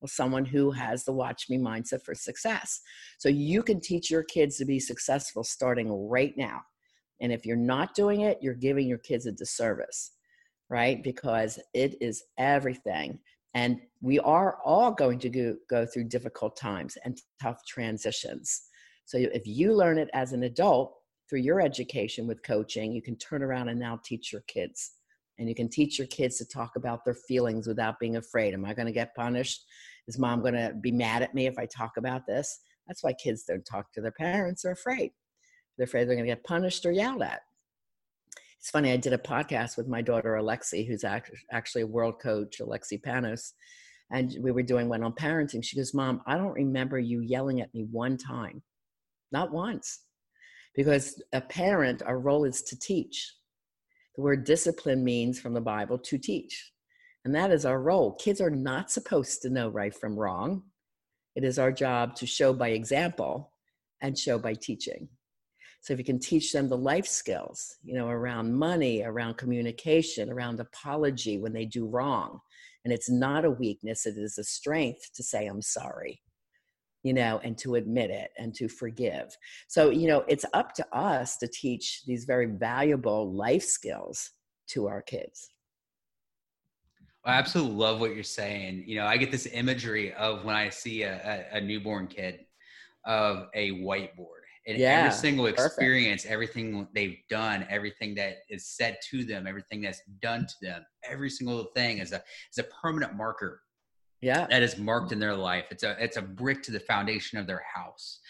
Well, 0.00 0.08
someone 0.08 0.44
who 0.44 0.70
has 0.70 1.04
the 1.04 1.12
watch 1.12 1.48
me 1.48 1.56
mindset 1.56 2.02
for 2.02 2.14
success. 2.14 2.80
So 3.18 3.28
you 3.28 3.62
can 3.62 3.80
teach 3.80 4.10
your 4.10 4.22
kids 4.24 4.58
to 4.58 4.66
be 4.66 4.78
successful 4.78 5.42
starting 5.42 5.90
right 5.90 6.36
now. 6.36 6.60
And 7.20 7.32
if 7.32 7.46
you're 7.46 7.56
not 7.56 7.94
doing 7.94 8.20
it, 8.20 8.38
you're 8.42 8.54
giving 8.54 8.86
your 8.86 8.98
kids 8.98 9.24
a 9.24 9.32
disservice, 9.32 10.12
right? 10.68 11.02
Because 11.02 11.58
it 11.72 11.96
is 12.02 12.24
everything 12.36 13.18
and 13.56 13.80
we 14.02 14.18
are 14.18 14.58
all 14.66 14.92
going 14.92 15.18
to 15.18 15.30
go, 15.30 15.56
go 15.70 15.86
through 15.86 16.04
difficult 16.04 16.58
times 16.58 16.98
and 17.06 17.18
tough 17.42 17.64
transitions. 17.66 18.64
So 19.06 19.16
if 19.16 19.46
you 19.46 19.72
learn 19.72 19.96
it 19.96 20.10
as 20.12 20.34
an 20.34 20.42
adult 20.42 20.92
through 21.26 21.40
your 21.40 21.62
education 21.62 22.26
with 22.26 22.42
coaching, 22.42 22.92
you 22.92 23.00
can 23.00 23.16
turn 23.16 23.42
around 23.42 23.70
and 23.70 23.80
now 23.80 23.98
teach 24.04 24.30
your 24.30 24.42
kids. 24.42 24.92
And 25.38 25.48
you 25.48 25.54
can 25.54 25.70
teach 25.70 25.98
your 25.98 26.06
kids 26.08 26.36
to 26.36 26.44
talk 26.44 26.76
about 26.76 27.02
their 27.06 27.14
feelings 27.14 27.66
without 27.66 27.98
being 27.98 28.16
afraid. 28.16 28.52
Am 28.52 28.66
I 28.66 28.74
going 28.74 28.86
to 28.86 28.92
get 28.92 29.14
punished? 29.14 29.64
Is 30.06 30.18
mom 30.18 30.42
going 30.42 30.52
to 30.52 30.74
be 30.78 30.92
mad 30.92 31.22
at 31.22 31.34
me 31.34 31.46
if 31.46 31.58
I 31.58 31.64
talk 31.64 31.96
about 31.96 32.26
this? 32.26 32.60
That's 32.86 33.02
why 33.02 33.14
kids 33.14 33.44
don't 33.44 33.64
talk 33.64 33.90
to 33.94 34.02
their 34.02 34.12
parents. 34.12 34.62
They're 34.64 34.72
afraid. 34.72 35.12
They're 35.78 35.86
afraid 35.86 36.08
they're 36.08 36.14
going 36.14 36.28
to 36.28 36.32
get 36.32 36.44
punished 36.44 36.84
or 36.84 36.92
yelled 36.92 37.22
at 37.22 37.40
it's 38.58 38.70
funny, 38.70 38.92
I 38.92 38.96
did 38.96 39.12
a 39.12 39.18
podcast 39.18 39.76
with 39.76 39.88
my 39.88 40.02
daughter 40.02 40.34
Alexi, 40.34 40.86
who's 40.86 41.04
actually 41.52 41.82
a 41.82 41.86
world 41.86 42.20
coach, 42.20 42.58
Alexi 42.60 43.00
Panos, 43.00 43.52
and 44.10 44.36
we 44.40 44.50
were 44.50 44.62
doing 44.62 44.88
one 44.88 45.02
on 45.02 45.12
parenting. 45.12 45.64
She 45.64 45.76
goes, 45.76 45.94
Mom, 45.94 46.22
I 46.26 46.36
don't 46.36 46.52
remember 46.52 46.98
you 46.98 47.20
yelling 47.20 47.60
at 47.60 47.72
me 47.74 47.86
one 47.90 48.16
time, 48.16 48.62
not 49.32 49.52
once. 49.52 50.00
Because 50.74 51.22
a 51.32 51.40
parent, 51.40 52.02
our 52.02 52.18
role 52.18 52.44
is 52.44 52.62
to 52.62 52.78
teach. 52.78 53.32
The 54.14 54.22
word 54.22 54.44
discipline 54.44 55.04
means 55.04 55.40
from 55.40 55.54
the 55.54 55.60
Bible 55.60 55.98
to 55.98 56.18
teach. 56.18 56.72
And 57.24 57.34
that 57.34 57.50
is 57.50 57.66
our 57.66 57.80
role. 57.80 58.12
Kids 58.14 58.40
are 58.40 58.50
not 58.50 58.90
supposed 58.90 59.42
to 59.42 59.50
know 59.50 59.68
right 59.68 59.94
from 59.94 60.18
wrong. 60.18 60.62
It 61.34 61.44
is 61.44 61.58
our 61.58 61.72
job 61.72 62.14
to 62.16 62.26
show 62.26 62.52
by 62.52 62.68
example 62.68 63.52
and 64.00 64.18
show 64.18 64.38
by 64.38 64.54
teaching. 64.54 65.08
So 65.86 65.92
if 65.92 66.00
you 66.00 66.04
can 66.04 66.18
teach 66.18 66.52
them 66.52 66.68
the 66.68 66.76
life 66.76 67.06
skills, 67.06 67.76
you 67.84 67.94
know, 67.94 68.08
around 68.08 68.52
money, 68.52 69.04
around 69.04 69.36
communication, 69.36 70.28
around 70.28 70.58
apology 70.58 71.38
when 71.38 71.52
they 71.52 71.64
do 71.64 71.86
wrong, 71.86 72.40
and 72.84 72.92
it's 72.92 73.08
not 73.08 73.44
a 73.44 73.52
weakness, 73.52 74.04
it 74.04 74.16
is 74.18 74.36
a 74.36 74.42
strength 74.42 75.12
to 75.14 75.22
say, 75.22 75.46
I'm 75.46 75.62
sorry, 75.62 76.20
you 77.04 77.14
know, 77.14 77.40
and 77.44 77.56
to 77.58 77.76
admit 77.76 78.10
it 78.10 78.30
and 78.36 78.52
to 78.56 78.66
forgive. 78.66 79.36
So, 79.68 79.90
you 79.90 80.08
know, 80.08 80.24
it's 80.26 80.44
up 80.54 80.74
to 80.74 80.86
us 80.92 81.36
to 81.36 81.46
teach 81.46 82.02
these 82.04 82.24
very 82.24 82.46
valuable 82.46 83.32
life 83.32 83.62
skills 83.62 84.32
to 84.70 84.88
our 84.88 85.02
kids. 85.02 85.50
I 87.24 87.34
absolutely 87.34 87.76
love 87.76 88.00
what 88.00 88.12
you're 88.12 88.24
saying. 88.24 88.82
You 88.88 88.96
know, 88.96 89.06
I 89.06 89.18
get 89.18 89.30
this 89.30 89.46
imagery 89.46 90.12
of 90.14 90.44
when 90.44 90.56
I 90.56 90.68
see 90.68 91.04
a, 91.04 91.46
a, 91.52 91.58
a 91.58 91.60
newborn 91.60 92.08
kid 92.08 92.40
of 93.04 93.46
a 93.54 93.70
whiteboard 93.70 94.35
and 94.66 94.78
yeah, 94.78 94.98
every 94.98 95.12
single 95.12 95.46
experience, 95.46 96.22
perfect. 96.22 96.32
everything 96.32 96.88
they've 96.92 97.18
done, 97.30 97.66
everything 97.70 98.14
that 98.16 98.38
is 98.50 98.66
said 98.66 98.98
to 99.10 99.24
them, 99.24 99.46
everything 99.46 99.80
that's 99.80 100.00
done 100.20 100.46
to 100.46 100.54
them, 100.60 100.84
every 101.08 101.30
single 101.30 101.64
thing 101.74 101.98
is 101.98 102.12
a 102.12 102.22
is 102.50 102.58
a 102.58 102.64
permanent 102.64 103.14
marker. 103.14 103.62
Yeah, 104.20 104.46
that 104.50 104.62
is 104.62 104.78
marked 104.78 105.12
in 105.12 105.18
their 105.18 105.36
life. 105.36 105.66
It's 105.70 105.82
a 105.82 105.96
it's 106.02 106.16
a 106.16 106.22
brick 106.22 106.62
to 106.64 106.72
the 106.72 106.80
foundation 106.80 107.38
of 107.38 107.46
their 107.46 107.62
house, 107.74 108.20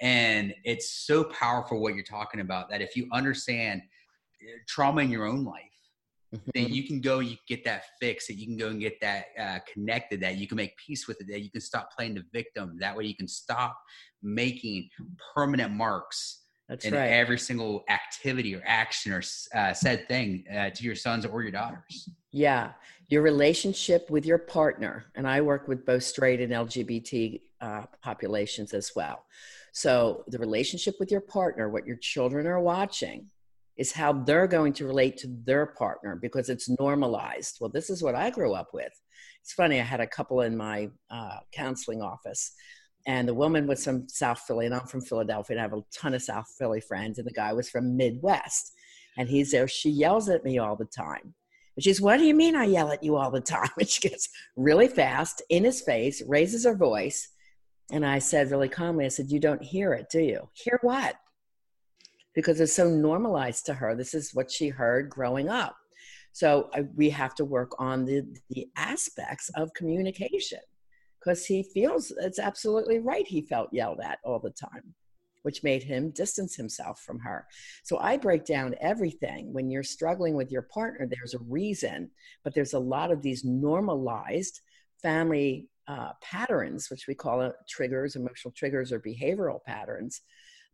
and 0.00 0.54
it's 0.64 0.90
so 0.90 1.24
powerful 1.24 1.80
what 1.80 1.94
you're 1.94 2.04
talking 2.04 2.40
about. 2.40 2.70
That 2.70 2.80
if 2.80 2.96
you 2.96 3.08
understand 3.12 3.82
eh, 4.40 4.58
trauma 4.66 5.02
in 5.02 5.10
your 5.10 5.26
own 5.26 5.44
life 5.44 5.71
mm-hmm. 6.34 6.50
then 6.54 6.72
you 6.72 6.86
can 6.86 7.00
go 7.00 7.18
and 7.18 7.28
you 7.28 7.36
get 7.48 7.64
that 7.64 7.84
fixed 8.00 8.28
that 8.28 8.34
you 8.34 8.46
can 8.46 8.56
go 8.56 8.68
and 8.68 8.80
get 8.80 9.00
that 9.00 9.26
uh, 9.38 9.58
connected 9.72 10.20
that 10.20 10.36
you 10.36 10.46
can 10.46 10.56
make 10.56 10.76
peace 10.76 11.06
with 11.06 11.20
it 11.20 11.26
that 11.28 11.40
you 11.40 11.50
can 11.50 11.60
stop 11.60 11.90
playing 11.96 12.14
the 12.14 12.24
victim 12.32 12.76
that 12.78 12.96
way 12.96 13.04
you 13.04 13.16
can 13.16 13.28
stop 13.28 13.78
making 14.22 14.88
permanent 15.34 15.72
marks 15.72 16.42
that's 16.68 16.84
in 16.84 16.94
right. 16.94 17.06
every 17.08 17.38
single 17.38 17.84
activity 17.88 18.54
or 18.54 18.62
action 18.64 19.12
or 19.12 19.22
uh, 19.54 19.72
said 19.72 20.08
thing 20.08 20.44
uh, 20.54 20.70
to 20.70 20.84
your 20.84 20.94
sons 20.94 21.26
or 21.26 21.42
your 21.42 21.52
daughters 21.52 22.08
yeah 22.30 22.72
your 23.08 23.22
relationship 23.22 24.08
with 24.10 24.24
your 24.24 24.38
partner 24.38 25.04
and 25.14 25.26
i 25.26 25.40
work 25.40 25.68
with 25.68 25.84
both 25.84 26.02
straight 26.02 26.40
and 26.40 26.52
lgbt 26.52 27.40
uh, 27.60 27.82
populations 28.02 28.72
as 28.72 28.92
well 28.96 29.24
so 29.72 30.24
the 30.28 30.38
relationship 30.38 30.94
with 30.98 31.10
your 31.10 31.20
partner 31.20 31.68
what 31.68 31.86
your 31.86 31.96
children 31.96 32.46
are 32.46 32.60
watching 32.60 33.26
is 33.76 33.92
how 33.92 34.12
they're 34.12 34.46
going 34.46 34.72
to 34.74 34.86
relate 34.86 35.16
to 35.18 35.28
their 35.44 35.66
partner 35.66 36.16
because 36.20 36.48
it's 36.48 36.68
normalized. 36.78 37.58
Well, 37.60 37.70
this 37.70 37.90
is 37.90 38.02
what 38.02 38.14
I 38.14 38.30
grew 38.30 38.52
up 38.52 38.68
with. 38.72 38.92
It's 39.42 39.52
funny, 39.52 39.80
I 39.80 39.84
had 39.84 40.00
a 40.00 40.06
couple 40.06 40.42
in 40.42 40.56
my 40.56 40.90
uh, 41.10 41.38
counseling 41.52 42.02
office, 42.02 42.52
and 43.06 43.26
the 43.26 43.34
woman 43.34 43.66
was 43.66 43.84
from 43.84 44.08
South 44.08 44.40
Philly, 44.40 44.66
and 44.66 44.74
I'm 44.74 44.86
from 44.86 45.00
Philadelphia, 45.00 45.56
and 45.56 45.60
I 45.60 45.64
have 45.64 45.72
a 45.72 45.82
ton 45.92 46.14
of 46.14 46.22
South 46.22 46.46
Philly 46.58 46.80
friends, 46.80 47.18
and 47.18 47.26
the 47.26 47.32
guy 47.32 47.52
was 47.52 47.68
from 47.68 47.96
Midwest. 47.96 48.72
And 49.18 49.28
he's 49.28 49.50
there, 49.50 49.68
she 49.68 49.90
yells 49.90 50.28
at 50.28 50.44
me 50.44 50.58
all 50.58 50.76
the 50.76 50.86
time. 50.86 51.34
And 51.76 51.84
she's, 51.84 52.00
What 52.00 52.18
do 52.18 52.24
you 52.24 52.34
mean 52.34 52.54
I 52.54 52.64
yell 52.64 52.92
at 52.92 53.02
you 53.02 53.16
all 53.16 53.30
the 53.30 53.40
time? 53.40 53.68
And 53.78 53.88
she 53.88 54.08
gets 54.08 54.28
really 54.56 54.88
fast 54.88 55.42
in 55.48 55.64
his 55.64 55.80
face, 55.80 56.22
raises 56.26 56.64
her 56.64 56.76
voice. 56.76 57.28
And 57.90 58.06
I 58.06 58.20
said 58.20 58.50
really 58.50 58.68
calmly, 58.68 59.04
I 59.04 59.08
said, 59.08 59.30
You 59.30 59.40
don't 59.40 59.62
hear 59.62 59.92
it, 59.92 60.06
do 60.10 60.20
you? 60.20 60.48
Hear 60.52 60.78
what? 60.82 61.16
Because 62.34 62.60
it's 62.60 62.74
so 62.74 62.88
normalized 62.88 63.66
to 63.66 63.74
her. 63.74 63.94
This 63.94 64.14
is 64.14 64.34
what 64.34 64.50
she 64.50 64.68
heard 64.68 65.10
growing 65.10 65.48
up. 65.48 65.76
So 66.32 66.70
I, 66.72 66.82
we 66.96 67.10
have 67.10 67.34
to 67.36 67.44
work 67.44 67.72
on 67.78 68.04
the, 68.04 68.24
the 68.50 68.68
aspects 68.76 69.50
of 69.54 69.74
communication 69.74 70.60
because 71.20 71.44
he 71.44 71.62
feels 71.62 72.12
it's 72.18 72.38
absolutely 72.38 72.98
right. 72.98 73.26
He 73.26 73.42
felt 73.42 73.72
yelled 73.72 74.00
at 74.00 74.18
all 74.24 74.38
the 74.38 74.50
time, 74.50 74.94
which 75.42 75.62
made 75.62 75.82
him 75.82 76.10
distance 76.10 76.56
himself 76.56 77.00
from 77.00 77.18
her. 77.20 77.46
So 77.84 77.98
I 77.98 78.16
break 78.16 78.44
down 78.44 78.74
everything. 78.80 79.52
When 79.52 79.70
you're 79.70 79.82
struggling 79.82 80.34
with 80.34 80.50
your 80.50 80.62
partner, 80.62 81.06
there's 81.06 81.34
a 81.34 81.44
reason, 81.48 82.10
but 82.44 82.54
there's 82.54 82.74
a 82.74 82.78
lot 82.78 83.12
of 83.12 83.22
these 83.22 83.44
normalized 83.44 84.60
family 85.02 85.68
uh, 85.86 86.12
patterns, 86.22 86.88
which 86.90 87.06
we 87.06 87.14
call 87.14 87.52
triggers, 87.68 88.16
emotional 88.16 88.52
triggers, 88.56 88.90
or 88.90 89.00
behavioral 89.00 89.62
patterns 89.64 90.22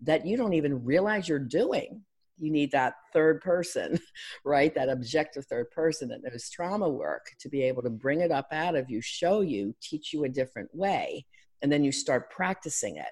that 0.02 0.26
you 0.26 0.37
don't 0.37 0.55
even 0.55 0.85
realize 0.85 1.28
you're 1.28 1.38
doing. 1.38 2.02
You 2.37 2.52
need 2.52 2.71
that 2.73 2.95
third 3.12 3.40
person, 3.40 3.99
right? 4.45 4.75
That 4.75 4.88
objective 4.88 5.47
third 5.47 5.71
person 5.71 6.09
that 6.09 6.23
knows 6.23 6.49
trauma 6.50 6.88
work 6.88 7.26
to 7.40 7.49
be 7.49 7.62
able 7.62 7.83
to 7.83 7.90
bring 7.90 8.21
it 8.21 8.31
up 8.31 8.47
out 8.52 8.76
of 8.76 8.88
you, 8.88 9.00
show 9.00 9.40
you, 9.40 9.75
teach 9.83 10.12
you 10.12 10.25
a 10.25 10.28
different 10.28 10.73
way. 10.73 11.26
And 11.62 11.73
then 11.73 11.83
you 11.83 11.90
start 11.90 12.31
practicing 12.31 12.97
it 12.97 13.07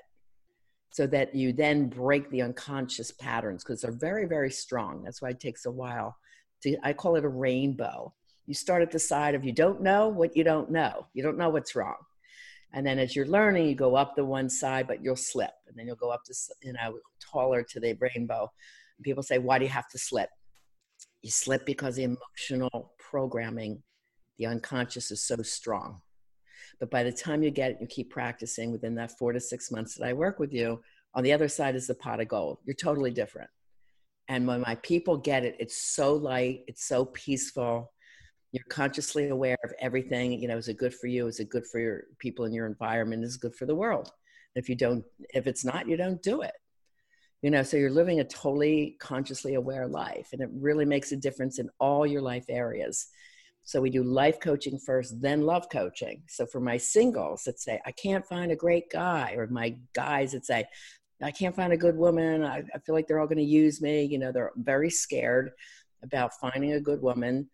so 0.92 1.06
that 1.08 1.34
you 1.34 1.52
then 1.52 1.88
break 1.88 2.30
the 2.30 2.42
unconscious 2.42 3.10
patterns 3.10 3.64
because 3.64 3.82
they're 3.82 3.92
very, 3.92 4.26
very 4.26 4.50
strong. 4.50 5.02
That's 5.02 5.20
why 5.20 5.30
it 5.30 5.40
takes 5.40 5.66
a 5.66 5.70
while. 5.70 6.16
To, 6.62 6.76
I 6.82 6.92
call 6.92 7.16
it 7.16 7.24
a 7.24 7.28
rainbow. 7.28 8.14
You 8.46 8.54
start 8.54 8.80
at 8.80 8.92
the 8.92 8.98
side 8.98 9.34
of 9.34 9.44
you 9.44 9.52
don't 9.52 9.82
know 9.82 10.08
what 10.08 10.36
you 10.36 10.44
don't 10.44 10.70
know. 10.70 11.06
You 11.12 11.22
don't 11.22 11.36
know 11.36 11.50
what's 11.50 11.74
wrong. 11.74 11.96
And 12.76 12.86
then 12.86 12.98
as 12.98 13.16
you're 13.16 13.26
learning, 13.26 13.66
you 13.66 13.74
go 13.74 13.96
up 13.96 14.14
the 14.14 14.24
one 14.24 14.50
side, 14.50 14.86
but 14.86 15.02
you'll 15.02 15.16
slip. 15.16 15.50
And 15.66 15.74
then 15.76 15.86
you'll 15.86 15.96
go 15.96 16.10
up 16.10 16.24
to, 16.24 16.34
you 16.62 16.74
know, 16.74 16.98
taller 17.20 17.62
to 17.62 17.80
the 17.80 17.94
rainbow. 17.94 18.52
And 18.98 19.04
people 19.04 19.22
say, 19.22 19.38
why 19.38 19.58
do 19.58 19.64
you 19.64 19.70
have 19.70 19.88
to 19.88 19.98
slip? 19.98 20.28
You 21.22 21.30
slip 21.30 21.64
because 21.64 21.96
the 21.96 22.04
emotional 22.04 22.92
programming, 22.98 23.82
the 24.38 24.44
unconscious 24.44 25.10
is 25.10 25.22
so 25.22 25.36
strong. 25.36 26.02
But 26.78 26.90
by 26.90 27.02
the 27.02 27.12
time 27.12 27.42
you 27.42 27.50
get 27.50 27.70
it, 27.70 27.78
you 27.80 27.86
keep 27.86 28.10
practicing 28.10 28.70
within 28.70 28.94
that 28.96 29.16
four 29.18 29.32
to 29.32 29.40
six 29.40 29.72
months 29.72 29.94
that 29.94 30.04
I 30.04 30.12
work 30.12 30.38
with 30.38 30.52
you, 30.52 30.82
on 31.14 31.24
the 31.24 31.32
other 31.32 31.48
side 31.48 31.76
is 31.76 31.86
the 31.86 31.94
pot 31.94 32.20
of 32.20 32.28
gold. 32.28 32.58
You're 32.66 32.74
totally 32.74 33.10
different. 33.10 33.48
And 34.28 34.46
when 34.46 34.60
my 34.60 34.74
people 34.74 35.16
get 35.16 35.46
it, 35.46 35.56
it's 35.58 35.78
so 35.78 36.12
light, 36.14 36.64
it's 36.66 36.84
so 36.84 37.06
peaceful, 37.06 37.92
you're 38.52 38.64
consciously 38.68 39.28
aware 39.28 39.58
of 39.64 39.72
everything 39.80 40.32
you 40.32 40.48
know 40.48 40.56
is 40.56 40.68
it 40.68 40.76
good 40.76 40.94
for 40.94 41.06
you? 41.06 41.26
Is 41.26 41.40
it 41.40 41.50
good 41.50 41.66
for 41.66 41.78
your 41.78 42.04
people 42.18 42.44
in 42.44 42.52
your 42.52 42.66
environment? 42.66 43.24
Is 43.24 43.36
it 43.36 43.40
good 43.40 43.54
for 43.54 43.66
the 43.66 43.74
world? 43.74 44.10
If 44.54 44.68
you 44.68 44.74
don't 44.74 45.04
if 45.34 45.46
it's 45.46 45.64
not 45.64 45.88
you 45.88 45.96
don't 45.96 46.22
do 46.22 46.42
it. 46.42 46.54
You 47.42 47.50
know 47.50 47.62
so 47.62 47.76
you're 47.76 47.90
living 47.90 48.20
a 48.20 48.24
totally 48.24 48.96
consciously 49.00 49.54
aware 49.54 49.86
life 49.86 50.28
and 50.32 50.40
it 50.40 50.48
really 50.52 50.84
makes 50.84 51.12
a 51.12 51.16
difference 51.16 51.58
in 51.58 51.68
all 51.78 52.06
your 52.06 52.22
life 52.22 52.46
areas. 52.48 53.08
So 53.64 53.80
we 53.80 53.90
do 53.90 54.04
life 54.04 54.38
coaching 54.40 54.78
first 54.78 55.20
then 55.20 55.42
love 55.42 55.66
coaching. 55.70 56.22
So 56.28 56.46
for 56.46 56.60
my 56.60 56.76
singles 56.76 57.42
that 57.44 57.60
say 57.60 57.80
i 57.84 57.92
can't 57.92 58.26
find 58.26 58.52
a 58.52 58.56
great 58.56 58.90
guy 58.90 59.34
or 59.36 59.46
my 59.48 59.76
guys 59.94 60.32
that 60.32 60.46
say 60.46 60.64
i 61.22 61.30
can't 61.30 61.56
find 61.56 61.72
a 61.72 61.76
good 61.76 61.96
woman. 61.96 62.44
I, 62.44 62.62
I 62.74 62.78
feel 62.78 62.94
like 62.94 63.06
they're 63.08 63.20
all 63.20 63.26
going 63.26 63.38
to 63.38 63.44
use 63.44 63.82
me 63.82 64.04
you 64.04 64.18
know 64.18 64.32
they're 64.32 64.52
very 64.56 64.90
scared 64.90 65.50
about 66.02 66.38
finding 66.40 66.72
a 66.72 66.80
good 66.80 67.02
woman 67.02 67.48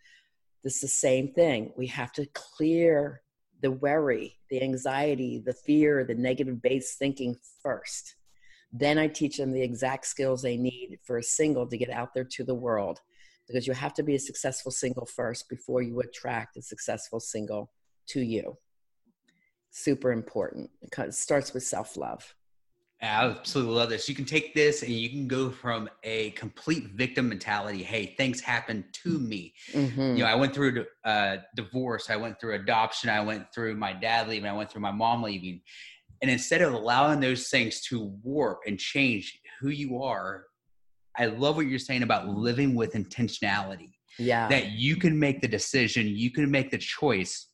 this 0.62 0.76
is 0.76 0.80
the 0.80 0.88
same 0.88 1.32
thing. 1.32 1.72
We 1.76 1.86
have 1.88 2.12
to 2.12 2.26
clear 2.34 3.22
the 3.60 3.70
worry, 3.70 4.38
the 4.50 4.62
anxiety, 4.62 5.38
the 5.44 5.54
fear, 5.54 6.04
the 6.04 6.14
negative 6.14 6.60
based 6.60 6.98
thinking 6.98 7.36
first. 7.62 8.16
Then 8.72 8.98
I 8.98 9.06
teach 9.06 9.36
them 9.36 9.52
the 9.52 9.62
exact 9.62 10.06
skills 10.06 10.42
they 10.42 10.56
need 10.56 10.98
for 11.04 11.18
a 11.18 11.22
single 11.22 11.66
to 11.66 11.78
get 11.78 11.90
out 11.90 12.14
there 12.14 12.24
to 12.24 12.44
the 12.44 12.54
world. 12.54 13.00
Because 13.46 13.66
you 13.66 13.72
have 13.74 13.92
to 13.94 14.02
be 14.02 14.14
a 14.14 14.20
successful 14.20 14.70
single 14.70 15.04
first 15.04 15.48
before 15.48 15.82
you 15.82 16.00
attract 16.00 16.56
a 16.56 16.62
successful 16.62 17.20
single 17.20 17.72
to 18.08 18.20
you. 18.20 18.56
Super 19.70 20.12
important 20.12 20.70
it 20.80 21.14
starts 21.14 21.52
with 21.52 21.62
self 21.62 21.96
love. 21.96 22.34
I 23.02 23.06
absolutely 23.06 23.74
love 23.74 23.88
this. 23.88 24.08
You 24.08 24.14
can 24.14 24.24
take 24.24 24.54
this 24.54 24.82
and 24.82 24.92
you 24.92 25.10
can 25.10 25.26
go 25.26 25.50
from 25.50 25.90
a 26.04 26.30
complete 26.30 26.90
victim 26.94 27.28
mentality. 27.28 27.82
Hey, 27.82 28.14
things 28.16 28.40
happen 28.40 28.84
to 29.04 29.18
me. 29.18 29.54
Mm-hmm. 29.72 30.00
You 30.16 30.18
know, 30.18 30.26
I 30.26 30.36
went 30.36 30.54
through 30.54 30.86
uh, 31.04 31.38
divorce, 31.56 32.10
I 32.10 32.16
went 32.16 32.40
through 32.40 32.54
adoption, 32.54 33.10
I 33.10 33.20
went 33.20 33.52
through 33.52 33.74
my 33.74 33.92
dad 33.92 34.28
leaving, 34.28 34.48
I 34.48 34.52
went 34.52 34.70
through 34.70 34.82
my 34.82 34.92
mom 34.92 35.22
leaving. 35.22 35.62
And 36.22 36.30
instead 36.30 36.62
of 36.62 36.72
allowing 36.72 37.18
those 37.18 37.48
things 37.48 37.80
to 37.88 38.14
warp 38.22 38.60
and 38.66 38.78
change 38.78 39.36
who 39.60 39.70
you 39.70 40.00
are, 40.02 40.44
I 41.18 41.26
love 41.26 41.56
what 41.56 41.66
you're 41.66 41.80
saying 41.80 42.04
about 42.04 42.28
living 42.28 42.76
with 42.76 42.92
intentionality. 42.92 43.90
Yeah. 44.16 44.46
That 44.46 44.72
you 44.72 44.94
can 44.94 45.18
make 45.18 45.40
the 45.40 45.48
decision, 45.48 46.06
you 46.06 46.30
can 46.30 46.48
make 46.48 46.70
the 46.70 46.78
choice 46.78 47.48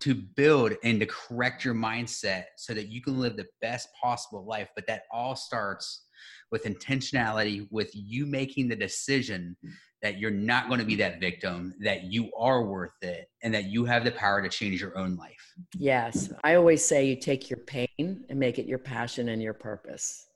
to 0.00 0.14
build 0.14 0.72
and 0.82 1.00
to 1.00 1.06
correct 1.06 1.64
your 1.64 1.74
mindset 1.74 2.44
so 2.56 2.74
that 2.74 2.88
you 2.88 3.02
can 3.02 3.18
live 3.18 3.36
the 3.36 3.46
best 3.60 3.88
possible 4.00 4.44
life. 4.46 4.68
But 4.74 4.86
that 4.86 5.02
all 5.12 5.36
starts 5.36 6.06
with 6.50 6.64
intentionality, 6.64 7.68
with 7.70 7.90
you 7.94 8.26
making 8.26 8.68
the 8.68 8.76
decision 8.76 9.56
that 10.02 10.18
you're 10.18 10.30
not 10.30 10.68
going 10.68 10.80
to 10.80 10.86
be 10.86 10.96
that 10.96 11.20
victim, 11.20 11.74
that 11.80 12.04
you 12.04 12.30
are 12.38 12.64
worth 12.64 13.02
it, 13.02 13.28
and 13.42 13.52
that 13.52 13.64
you 13.64 13.84
have 13.84 14.02
the 14.02 14.10
power 14.10 14.40
to 14.40 14.48
change 14.48 14.80
your 14.80 14.96
own 14.96 15.16
life. 15.16 15.54
Yes. 15.76 16.32
I 16.42 16.54
always 16.54 16.84
say 16.84 17.06
you 17.06 17.16
take 17.16 17.50
your 17.50 17.58
pain 17.58 17.88
and 17.98 18.38
make 18.38 18.58
it 18.58 18.66
your 18.66 18.78
passion 18.78 19.28
and 19.28 19.42
your 19.42 19.54
purpose. 19.54 20.26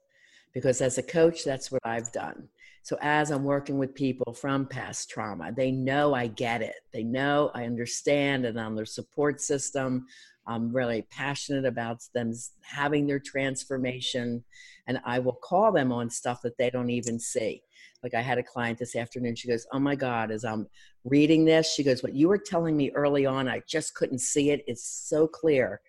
Because 0.53 0.81
as 0.81 0.99
a 0.99 1.03
coach, 1.03 1.45
that's 1.45 1.73
what 1.73 1.81
I've 1.85 2.13
done. 2.13 2.49
So 2.85 2.99
as 3.01 3.31
I'm 3.31 3.45
working 3.45 3.79
with 3.79 3.95
people 3.95 4.35
from 4.35 4.67
past 4.67 5.09
trauma, 5.09 5.51
they 5.57 5.71
know 5.71 6.13
I 6.13 6.27
get 6.27 6.61
it. 6.61 6.77
They 6.93 7.03
know 7.03 7.51
I 7.55 7.65
understand 7.65 8.45
and 8.45 8.61
I'm 8.61 8.77
their 8.77 8.85
support 8.85 9.41
system. 9.41 10.07
I'm 10.47 10.71
really 10.71 11.01
passionate 11.11 11.65
about 11.65 12.03
them 12.13 12.35
having 12.61 13.07
their 13.07 13.19
transformation. 13.19 14.45
And 14.87 15.01
I 15.07 15.19
will 15.19 15.39
call 15.43 15.73
them 15.73 15.93
on 15.93 16.11
stuff 16.11 16.43
that 16.43 16.59
they 16.59 16.69
don't 16.69 16.91
even 16.91 17.19
see. 17.19 17.63
Like 18.03 18.13
I 18.13 18.21
had 18.21 18.37
a 18.37 18.43
client 18.43 18.79
this 18.79 18.97
afternoon. 18.97 19.35
She 19.35 19.49
goes, 19.49 19.67
Oh 19.73 19.79
my 19.79 19.95
God, 19.95 20.31
as 20.31 20.45
I'm 20.45 20.67
reading 21.05 21.47
this, 21.47 21.73
she 21.73 21.85
goes, 21.85 22.03
What 22.03 22.15
you 22.15 22.29
were 22.29 22.37
telling 22.37 22.77
me 22.77 22.91
early 22.91 23.25
on, 23.25 23.49
I 23.49 23.63
just 23.67 23.95
couldn't 23.95 24.19
see 24.19 24.51
it. 24.51 24.63
It's 24.67 24.87
so 24.87 25.27
clear 25.27 25.81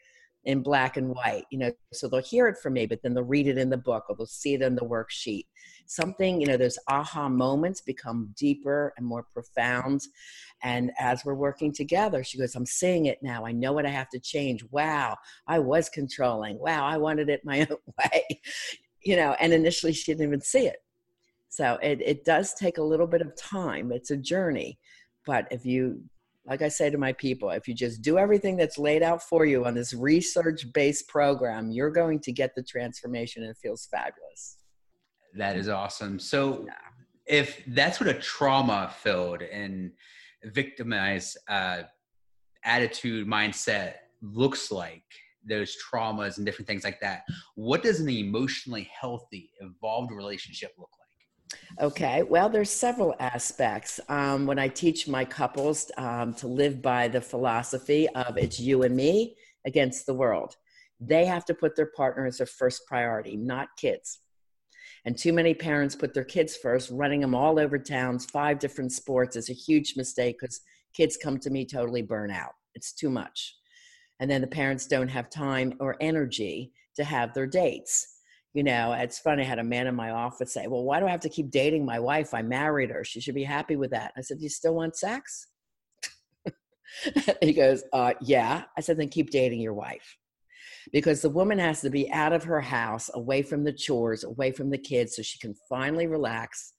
in 0.45 0.61
black 0.61 0.95
and 0.95 1.09
white, 1.09 1.45
you 1.49 1.57
know, 1.57 1.71
so 1.91 2.07
they'll 2.07 2.21
hear 2.21 2.47
it 2.47 2.57
from 2.57 2.73
me, 2.73 2.85
but 2.85 3.01
then 3.01 3.13
they'll 3.13 3.23
read 3.23 3.47
it 3.47 3.57
in 3.57 3.69
the 3.69 3.77
book 3.77 4.05
or 4.07 4.15
they'll 4.15 4.27
see 4.27 4.53
it 4.53 4.61
in 4.61 4.75
the 4.75 4.81
worksheet. 4.81 5.47
Something, 5.87 6.39
you 6.39 6.47
know, 6.47 6.57
those 6.57 6.77
aha 6.87 7.27
moments 7.29 7.81
become 7.81 8.33
deeper 8.37 8.93
and 8.97 9.05
more 9.05 9.23
profound. 9.33 10.01
And 10.61 10.91
as 10.99 11.25
we're 11.25 11.33
working 11.33 11.73
together, 11.73 12.23
she 12.23 12.37
goes, 12.37 12.55
I'm 12.55 12.65
seeing 12.65 13.07
it 13.07 13.19
now. 13.23 13.45
I 13.45 13.51
know 13.51 13.73
what 13.73 13.85
I 13.85 13.89
have 13.89 14.09
to 14.09 14.19
change. 14.19 14.63
Wow, 14.71 15.17
I 15.47 15.59
was 15.59 15.89
controlling. 15.89 16.59
Wow, 16.59 16.85
I 16.85 16.97
wanted 16.97 17.29
it 17.29 17.43
my 17.43 17.61
own 17.69 17.77
way. 17.97 18.41
You 19.01 19.15
know, 19.15 19.35
and 19.39 19.51
initially 19.51 19.93
she 19.93 20.11
didn't 20.11 20.27
even 20.27 20.41
see 20.41 20.67
it. 20.67 20.77
So 21.49 21.79
it, 21.81 22.01
it 22.01 22.25
does 22.25 22.53
take 22.53 22.77
a 22.77 22.83
little 22.83 23.07
bit 23.07 23.21
of 23.21 23.35
time. 23.35 23.91
It's 23.91 24.11
a 24.11 24.17
journey. 24.17 24.77
But 25.25 25.47
if 25.51 25.65
you 25.65 26.03
like 26.45 26.61
I 26.61 26.67
say 26.67 26.89
to 26.89 26.97
my 26.97 27.13
people, 27.13 27.49
if 27.49 27.67
you 27.67 27.73
just 27.73 28.01
do 28.01 28.17
everything 28.17 28.55
that's 28.55 28.77
laid 28.77 29.01
out 29.01 29.23
for 29.23 29.45
you 29.45 29.65
on 29.65 29.73
this 29.73 29.93
research 29.93 30.71
based 30.73 31.07
program, 31.07 31.71
you're 31.71 31.89
going 31.89 32.19
to 32.21 32.31
get 32.31 32.53
the 32.55 32.63
transformation 32.63 33.41
and 33.43 33.51
it 33.51 33.57
feels 33.61 33.87
fabulous. 33.87 34.57
That 35.35 35.57
is 35.57 35.67
awesome. 35.67 36.19
So, 36.19 36.65
yeah. 36.65 36.73
if 37.25 37.61
that's 37.67 37.99
what 37.99 38.07
a 38.07 38.13
trauma 38.13 38.93
filled 38.99 39.41
and 39.41 39.91
victimized 40.45 41.37
uh, 41.47 41.83
attitude 42.63 43.27
mindset 43.27 43.95
looks 44.21 44.71
like, 44.71 45.03
those 45.47 45.75
traumas 45.77 46.37
and 46.37 46.45
different 46.45 46.67
things 46.67 46.83
like 46.83 46.99
that, 46.99 47.23
what 47.55 47.83
does 47.83 47.99
an 47.99 48.09
emotionally 48.09 48.89
healthy, 48.99 49.51
evolved 49.61 50.11
relationship 50.11 50.73
look 50.77 50.89
like? 50.94 50.94
Okay, 51.81 52.23
well, 52.23 52.47
there's 52.47 52.69
several 52.69 53.13
aspects. 53.19 53.99
Um, 54.07 54.45
when 54.45 54.57
I 54.57 54.69
teach 54.69 55.09
my 55.09 55.25
couples 55.25 55.91
um, 55.97 56.33
to 56.35 56.47
live 56.47 56.81
by 56.81 57.09
the 57.09 57.19
philosophy 57.19 58.07
of 58.09 58.37
it's 58.37 58.61
you 58.61 58.83
and 58.83 58.95
me 58.95 59.35
against 59.65 60.05
the 60.05 60.13
world, 60.13 60.55
they 61.01 61.25
have 61.25 61.43
to 61.45 61.53
put 61.53 61.75
their 61.75 61.91
partner 61.97 62.25
as 62.27 62.37
their 62.37 62.47
first 62.47 62.83
priority, 62.87 63.35
not 63.35 63.67
kids. 63.77 64.19
And 65.03 65.17
too 65.17 65.33
many 65.33 65.53
parents 65.53 65.97
put 65.97 66.13
their 66.13 66.23
kids 66.23 66.55
first, 66.55 66.89
running 66.91 67.19
them 67.19 67.35
all 67.35 67.59
over 67.59 67.77
towns, 67.77 68.25
five 68.25 68.57
different 68.57 68.93
sports 68.93 69.35
is 69.35 69.49
a 69.49 69.53
huge 69.53 69.97
mistake 69.97 70.37
because 70.39 70.61
kids 70.93 71.17
come 71.17 71.37
to 71.39 71.49
me 71.49 71.65
totally 71.65 72.01
burn 72.01 72.31
out. 72.31 72.53
It's 72.73 72.93
too 72.93 73.09
much. 73.09 73.53
And 74.21 74.31
then 74.31 74.39
the 74.39 74.47
parents 74.47 74.87
don't 74.87 75.09
have 75.09 75.29
time 75.29 75.73
or 75.81 75.97
energy 75.99 76.71
to 76.95 77.03
have 77.03 77.33
their 77.33 77.47
dates 77.47 78.14
you 78.55 78.63
know, 78.63 78.93
it's 78.93 79.19
funny. 79.19 79.43
I 79.43 79.45
had 79.45 79.59
a 79.59 79.63
man 79.65 79.85
in 79.85 79.95
my 79.95 80.11
office 80.11 80.53
say, 80.53 80.65
Well, 80.67 80.85
why 80.85 81.01
do 81.01 81.07
I 81.07 81.11
have 81.11 81.19
to 81.21 81.29
keep 81.29 81.51
dating 81.51 81.85
my 81.85 81.99
wife? 81.99 82.33
I 82.33 82.41
married 82.41 82.89
her. 82.89 83.03
She 83.03 83.19
should 83.19 83.35
be 83.35 83.43
happy 83.43 83.75
with 83.75 83.91
that. 83.91 84.13
I 84.17 84.21
said, 84.21 84.37
Do 84.37 84.43
You 84.43 84.49
still 84.49 84.75
want 84.75 84.95
sex? 84.95 85.47
he 87.41 87.51
goes, 87.51 87.83
uh, 87.91 88.13
Yeah. 88.21 88.63
I 88.77 88.81
said, 88.81 88.95
Then 88.97 89.09
keep 89.09 89.29
dating 89.29 89.59
your 89.59 89.73
wife. 89.73 90.17
Because 90.93 91.21
the 91.21 91.29
woman 91.29 91.59
has 91.59 91.81
to 91.81 91.89
be 91.89 92.09
out 92.13 92.31
of 92.31 92.45
her 92.45 92.61
house, 92.61 93.11
away 93.13 93.41
from 93.41 93.65
the 93.65 93.73
chores, 93.73 94.23
away 94.23 94.53
from 94.53 94.69
the 94.69 94.77
kids, 94.77 95.17
so 95.17 95.21
she 95.21 95.37
can 95.37 95.53
finally 95.67 96.07
relax. 96.07 96.73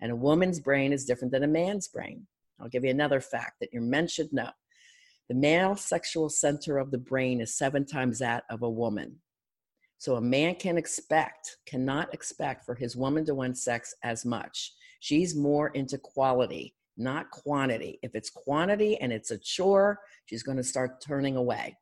And 0.00 0.10
a 0.10 0.16
woman's 0.16 0.58
brain 0.58 0.92
is 0.92 1.04
different 1.04 1.30
than 1.30 1.44
a 1.44 1.48
man's 1.48 1.86
brain. 1.86 2.26
I'll 2.58 2.68
give 2.68 2.84
you 2.84 2.90
another 2.90 3.20
fact 3.20 3.60
that 3.60 3.72
your 3.72 3.82
men 3.82 4.08
should 4.08 4.32
know. 4.32 4.50
The 5.28 5.36
male 5.36 5.76
sexual 5.76 6.28
center 6.28 6.78
of 6.78 6.90
the 6.90 6.98
brain 6.98 7.40
is 7.40 7.56
seven 7.56 7.86
times 7.86 8.18
that 8.18 8.42
of 8.50 8.62
a 8.62 8.70
woman. 8.70 9.20
So 10.00 10.16
a 10.16 10.20
man 10.20 10.54
can 10.54 10.78
expect, 10.78 11.58
cannot 11.66 12.14
expect 12.14 12.64
for 12.64 12.74
his 12.74 12.96
woman 12.96 13.22
to 13.26 13.34
want 13.34 13.58
sex 13.58 13.94
as 14.02 14.24
much. 14.24 14.72
She's 15.00 15.36
more 15.36 15.68
into 15.68 15.98
quality, 15.98 16.74
not 16.96 17.30
quantity. 17.30 17.98
If 18.02 18.14
it's 18.14 18.30
quantity 18.30 18.96
and 18.96 19.12
it's 19.12 19.30
a 19.30 19.36
chore, 19.36 20.00
she's 20.24 20.42
going 20.42 20.56
to 20.56 20.64
start 20.64 21.02
turning 21.06 21.36
away. 21.36 21.76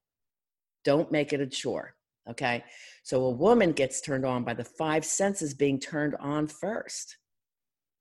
Don't 0.85 1.13
make 1.13 1.33
it 1.33 1.41
a 1.41 1.47
chore. 1.47 1.95
Okay. 2.29 2.65
So 3.05 3.25
a 3.25 3.31
woman 3.31 3.71
gets 3.71 4.01
turned 4.01 4.27
on 4.27 4.43
by 4.43 4.55
the 4.55 4.65
five 4.65 5.05
senses 5.05 5.55
being 5.55 5.79
turned 5.79 6.17
on 6.17 6.49
first 6.49 7.19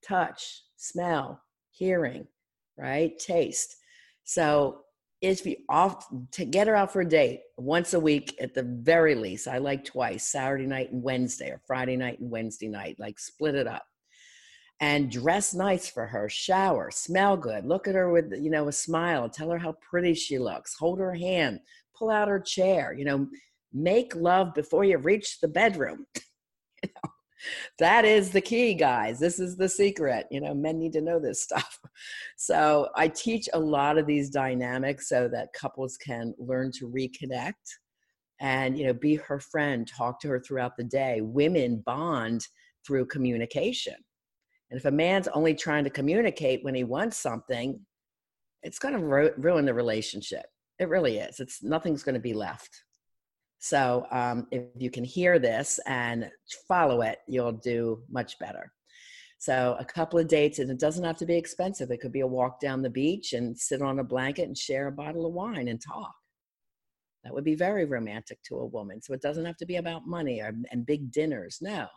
touch, 0.03 0.63
smell, 0.77 1.43
hearing, 1.69 2.25
right? 2.75 3.19
Taste. 3.19 3.75
So 4.23 4.79
if 5.21 5.45
you 5.45 5.57
off 5.69 6.07
to 6.31 6.45
get 6.45 6.67
her 6.67 6.75
out 6.75 6.93
for 6.93 7.01
a 7.01 7.07
date 7.07 7.41
once 7.57 7.93
a 7.93 7.99
week 7.99 8.35
at 8.39 8.53
the 8.53 8.63
very 8.63 9.15
least. 9.15 9.47
I 9.47 9.57
like 9.57 9.83
twice 9.83 10.27
saturday 10.27 10.65
night 10.65 10.91
and 10.91 11.01
wednesday 11.01 11.49
or 11.49 11.61
friday 11.65 11.95
night 11.95 12.19
and 12.19 12.29
wednesday 12.29 12.67
night 12.67 12.97
like 12.99 13.19
split 13.19 13.55
it 13.55 13.67
up. 13.67 13.83
And 14.79 15.09
dress 15.09 15.55
nice 15.55 15.89
for 15.89 16.05
her 16.05 16.29
shower 16.29 16.91
smell 16.91 17.35
good 17.35 17.65
look 17.65 17.87
at 17.87 17.95
her 17.95 18.11
with 18.11 18.31
you 18.39 18.51
know 18.51 18.67
a 18.67 18.71
smile 18.71 19.27
tell 19.27 19.49
her 19.49 19.57
how 19.57 19.75
pretty 19.89 20.13
she 20.13 20.37
looks 20.37 20.75
hold 20.75 20.99
her 20.99 21.15
hand 21.15 21.61
pull 21.97 22.11
out 22.11 22.27
her 22.27 22.39
chair 22.39 22.93
you 22.93 23.03
know 23.03 23.27
make 23.73 24.15
love 24.15 24.53
before 24.53 24.83
you 24.83 24.97
reach 24.97 25.39
the 25.39 25.47
bedroom. 25.47 26.05
You 26.83 26.91
know 26.93 27.09
that 27.79 28.05
is 28.05 28.31
the 28.31 28.41
key 28.41 28.73
guys. 28.73 29.19
This 29.19 29.39
is 29.39 29.55
the 29.55 29.69
secret. 29.69 30.27
You 30.31 30.41
know 30.41 30.53
men 30.53 30.79
need 30.79 30.93
to 30.93 31.01
know 31.01 31.19
this 31.19 31.43
stuff. 31.43 31.79
So 32.39 32.89
i 32.95 33.07
teach 33.07 33.49
a 33.53 33.59
lot 33.59 33.97
of 33.97 34.05
these 34.05 34.29
dynamics 34.29 35.09
so 35.09 35.27
that 35.29 35.53
couples 35.53 35.97
can 35.97 36.35
learn 36.37 36.71
to 36.73 36.87
reconnect 36.87 37.53
and 38.39 38.77
you 38.77 38.85
know 38.85 38.93
be 38.93 39.15
her 39.15 39.39
friend 39.39 39.87
talk 39.87 40.19
to 40.21 40.27
her 40.29 40.39
throughout 40.39 40.77
the 40.77 40.83
day. 40.83 41.21
Women 41.21 41.81
bond 41.85 42.45
through 42.85 43.07
communication. 43.07 43.95
And 44.69 44.77
if 44.79 44.85
a 44.85 44.91
man's 44.91 45.27
only 45.29 45.55
trying 45.55 45.85
to 45.85 45.89
communicate 45.89 46.63
when 46.63 46.75
he 46.75 46.83
wants 46.83 47.17
something 47.17 47.79
it's 48.63 48.79
going 48.79 48.93
to 48.93 48.99
ru- 48.99 49.33
ruin 49.37 49.65
the 49.65 49.73
relationship. 49.73 50.45
It 50.79 50.89
really 50.89 51.17
is. 51.17 51.39
It's 51.39 51.63
nothing's 51.63 52.03
going 52.03 52.15
to 52.15 52.21
be 52.21 52.33
left 52.33 52.83
so 53.59 54.05
um, 54.11 54.47
if 54.51 54.63
you 54.77 54.91
can 54.91 55.03
hear 55.03 55.39
this 55.39 55.79
and 55.87 56.29
follow 56.67 57.01
it, 57.01 57.19
you'll 57.27 57.51
do 57.51 58.03
much 58.09 58.37
better. 58.39 58.71
So 59.39 59.75
a 59.79 59.85
couple 59.85 60.19
of 60.19 60.27
dates, 60.27 60.59
and 60.59 60.69
it 60.69 60.79
doesn't 60.79 61.03
have 61.03 61.17
to 61.17 61.25
be 61.25 61.37
expensive. 61.37 61.91
It 61.91 62.01
could 62.01 62.11
be 62.11 62.21
a 62.21 62.27
walk 62.27 62.59
down 62.59 62.81
the 62.81 62.89
beach 62.89 63.33
and 63.33 63.57
sit 63.57 63.81
on 63.81 63.99
a 63.99 64.03
blanket 64.03 64.47
and 64.47 64.57
share 64.57 64.87
a 64.87 64.91
bottle 64.91 65.25
of 65.25 65.33
wine 65.33 65.67
and 65.67 65.81
talk. 65.81 66.13
That 67.23 67.33
would 67.33 67.43
be 67.43 67.55
very 67.55 67.85
romantic 67.85 68.41
to 68.43 68.57
a 68.57 68.65
woman. 68.65 69.01
So 69.01 69.13
it 69.13 69.21
doesn't 69.21 69.45
have 69.45 69.57
to 69.57 69.65
be 69.65 69.75
about 69.75 70.07
money 70.07 70.41
or, 70.41 70.53
and 70.71 70.85
big 70.85 71.11
dinners. 71.11 71.59
No, 71.61 71.87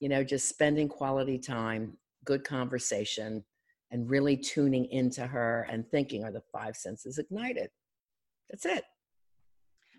you 0.00 0.08
know, 0.08 0.22
just 0.22 0.48
spending 0.48 0.88
quality 0.88 1.38
time, 1.38 1.96
good 2.24 2.44
conversation, 2.44 3.44
and 3.90 4.08
really 4.08 4.36
tuning 4.36 4.86
into 4.86 5.26
her 5.26 5.66
and 5.70 5.88
thinking, 5.90 6.24
are 6.24 6.32
the 6.32 6.42
five 6.52 6.76
senses 6.76 7.18
ignited? 7.18 7.68
That's 8.50 8.66
it. 8.66 8.84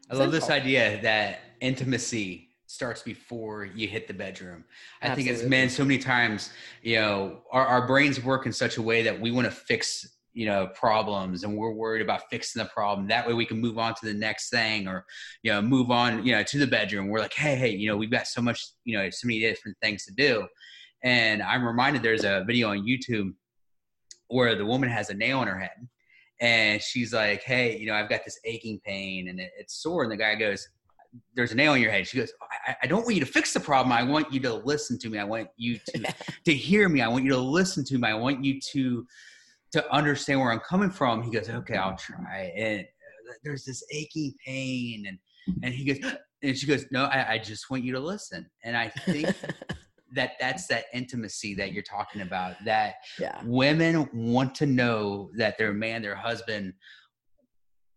I 0.10 0.16
love 0.16 0.32
this 0.32 0.50
idea 0.50 1.02
that 1.02 1.40
intimacy 1.60 2.50
starts 2.68 3.02
before 3.02 3.66
you 3.66 3.88
hit 3.88 4.08
the 4.08 4.14
bedroom. 4.14 4.64
I 5.02 5.08
Absolutely. 5.08 5.34
think 5.34 5.44
as 5.44 5.50
men, 5.50 5.70
so 5.70 5.84
many 5.84 5.98
times, 5.98 6.52
you 6.82 6.98
know, 6.98 7.44
our, 7.52 7.66
our 7.66 7.88
brains 7.88 8.24
work 8.24 8.46
in 8.46 8.54
such 8.54 8.78
a 8.78 8.82
way 8.82 9.02
that 9.04 9.20
we 9.20 9.32
want 9.32 9.46
to 9.46 9.52
fix, 9.52 10.18
you 10.34 10.46
know, 10.46 10.68
problems 10.68 11.44
and 11.44 11.58
we're 11.58 11.72
worried 11.72 12.02
about 12.02 12.30
fixing 12.30 12.62
the 12.62 12.70
problem. 12.70 13.08
That 13.08 13.28
way 13.28 13.34
we 13.34 13.46
can 13.46 13.60
move 13.60 13.78
on 13.78 13.96
to 13.96 14.06
the 14.06 14.14
next 14.14 14.50
thing 14.50 14.88
or, 14.88 15.06
you 15.44 15.52
know, 15.52 15.62
move 15.62 15.92
on, 15.92 16.26
you 16.26 16.34
know, 16.34 16.44
to 16.44 16.58
the 16.58 16.68
bedroom. 16.68 17.08
We're 17.08 17.20
like, 17.20 17.34
hey, 17.34 17.56
hey, 17.56 17.70
you 17.70 17.88
know, 17.88 17.98
we've 17.98 18.12
got 18.12 18.28
so 18.28 18.42
much, 18.42 18.66
you 18.86 18.98
know, 18.98 19.10
so 19.10 19.28
many 19.28 19.40
different 19.40 19.78
things 19.82 20.06
to 20.06 20.14
do. 20.14 20.48
And 21.04 21.42
I'm 21.42 21.66
reminded 21.66 22.04
there's 22.04 22.26
a 22.26 22.44
video 22.46 22.70
on 22.70 22.80
YouTube 22.80 23.34
where 24.28 24.56
the 24.56 24.66
woman 24.66 24.90
has 24.90 25.10
a 25.10 25.14
nail 25.14 25.42
in 25.42 25.48
her 25.48 25.60
head 25.60 25.88
and 26.40 26.82
she's 26.82 27.14
like, 27.14 27.44
"Hey, 27.44 27.78
you 27.78 27.88
know, 27.88 27.94
I've 27.94 28.10
got 28.10 28.24
this 28.26 28.40
aching 28.46 28.80
pain 28.86 29.30
and 29.30 29.40
it, 29.40 29.52
it's 29.58 29.82
sore." 29.82 30.04
And 30.04 30.12
the 30.12 30.18
guy 30.18 30.36
goes, 30.36 30.68
"There's 31.36 31.52
a 31.52 31.56
nail 31.56 31.74
in 31.74 31.82
your 31.82 31.92
head." 31.92 32.08
She 32.08 32.18
goes, 32.18 32.32
I, 32.68 32.76
"I 32.84 32.88
don't 32.88 33.04
want 33.04 33.16
you 33.16 33.22
to 33.22 33.32
fix 33.32 33.54
the 33.54 33.60
problem. 33.60 33.92
I 33.92 34.04
want 34.04 34.32
you 34.32 34.40
to 34.42 34.54
listen 34.54 35.00
to 35.00 35.10
me. 35.10 35.18
I 35.20 35.24
want 35.24 35.50
you 35.58 35.80
to 35.88 36.14
to 36.46 36.54
hear 36.54 36.90
me. 36.90 37.02
I 37.02 37.08
want 37.08 37.24
you 37.24 37.32
to 37.32 37.40
listen 37.40 37.84
to 37.86 37.98
me. 37.98 38.08
I 38.08 38.14
want 38.14 38.44
you 38.44 38.60
to 38.74 39.08
to 39.74 39.94
understand 39.94 40.40
where 40.40 40.52
I'm 40.52 40.60
coming 40.60 40.92
from." 40.92 41.24
He 41.24 41.32
goes, 41.32 41.50
"Okay, 41.50 41.76
I'll 41.76 41.98
try." 41.98 42.54
And 42.56 42.82
uh, 42.82 43.34
there's 43.44 43.66
this 43.66 43.84
aching 43.92 44.34
pain, 44.46 45.06
and 45.08 45.18
and 45.64 45.74
he 45.74 45.94
goes, 45.94 46.12
and 46.44 46.58
she 46.58 46.68
goes, 46.68 46.86
"No, 46.92 47.06
I, 47.06 47.34
I 47.34 47.38
just 47.38 47.70
want 47.70 47.84
you 47.84 47.94
to 47.94 48.00
listen." 48.00 48.50
And 48.64 48.78
I 48.78 48.90
think 48.90 49.34
that 50.14 50.32
that's 50.40 50.68
that 50.68 50.86
intimacy 50.94 51.54
that 51.56 51.74
you're 51.74 51.84
talking 51.84 52.22
about 52.22 52.56
that 52.66 52.96
yeah. 53.20 53.42
women 53.46 54.10
want 54.14 54.56
to 54.56 54.66
know 54.66 55.30
that 55.36 55.58
their 55.58 55.74
man 55.74 56.02
their 56.02 56.16
husband 56.16 56.74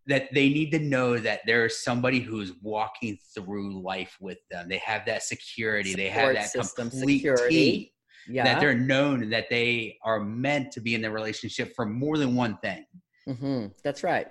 that 0.07 0.27
they 0.33 0.49
need 0.49 0.71
to 0.71 0.79
know 0.79 1.17
that 1.17 1.41
there's 1.45 1.83
somebody 1.83 2.19
who's 2.19 2.53
walking 2.61 3.17
through 3.35 3.81
life 3.81 4.17
with 4.19 4.39
them 4.49 4.67
they 4.67 4.79
have 4.79 5.05
that 5.05 5.23
security 5.23 5.91
Support 5.91 6.03
they 6.03 6.09
have 6.09 6.33
that 6.33 6.49
system 6.49 6.89
complete 6.89 7.19
security 7.19 7.93
yeah. 8.27 8.43
that 8.43 8.59
they're 8.59 8.77
known 8.77 9.29
that 9.29 9.49
they 9.49 9.97
are 10.03 10.19
meant 10.19 10.71
to 10.73 10.81
be 10.81 10.95
in 10.95 11.01
the 11.01 11.11
relationship 11.11 11.75
for 11.75 11.85
more 11.85 12.17
than 12.17 12.35
one 12.35 12.57
thing 12.57 12.85
mm-hmm. 13.27 13.67
that's 13.83 14.03
right 14.03 14.27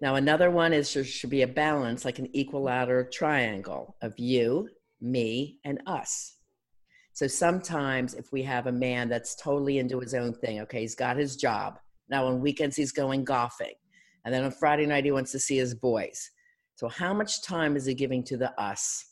now 0.00 0.14
another 0.14 0.50
one 0.50 0.72
is 0.72 0.92
there 0.94 1.04
should 1.04 1.30
be 1.30 1.42
a 1.42 1.48
balance 1.48 2.04
like 2.04 2.18
an 2.18 2.28
equilateral 2.34 3.06
triangle 3.10 3.96
of 4.00 4.18
you 4.18 4.68
me 5.00 5.58
and 5.64 5.82
us 5.86 6.33
so 7.14 7.28
sometimes 7.28 8.14
if 8.14 8.32
we 8.32 8.42
have 8.42 8.66
a 8.66 8.72
man 8.72 9.08
that's 9.08 9.36
totally 9.36 9.78
into 9.78 10.00
his 10.00 10.14
own 10.14 10.34
thing, 10.34 10.60
okay, 10.60 10.80
he's 10.80 10.96
got 10.96 11.16
his 11.16 11.36
job. 11.36 11.78
Now 12.08 12.26
on 12.26 12.40
weekends 12.40 12.74
he's 12.74 12.90
going 12.90 13.24
golfing. 13.24 13.74
And 14.24 14.34
then 14.34 14.42
on 14.42 14.50
Friday 14.50 14.84
night 14.84 15.04
he 15.04 15.12
wants 15.12 15.30
to 15.32 15.38
see 15.38 15.56
his 15.56 15.74
boys. 15.76 16.30
So, 16.74 16.88
how 16.88 17.14
much 17.14 17.42
time 17.42 17.76
is 17.76 17.86
he 17.86 17.94
giving 17.94 18.24
to 18.24 18.36
the 18.36 18.50
us? 18.60 19.04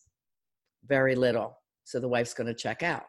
Very 0.85 1.15
little. 1.15 1.57
So, 1.85 2.01
the 2.01 2.09
wife's 2.09 2.35
going 2.35 2.49
to 2.49 2.55
check 2.55 2.83
out. 2.83 3.05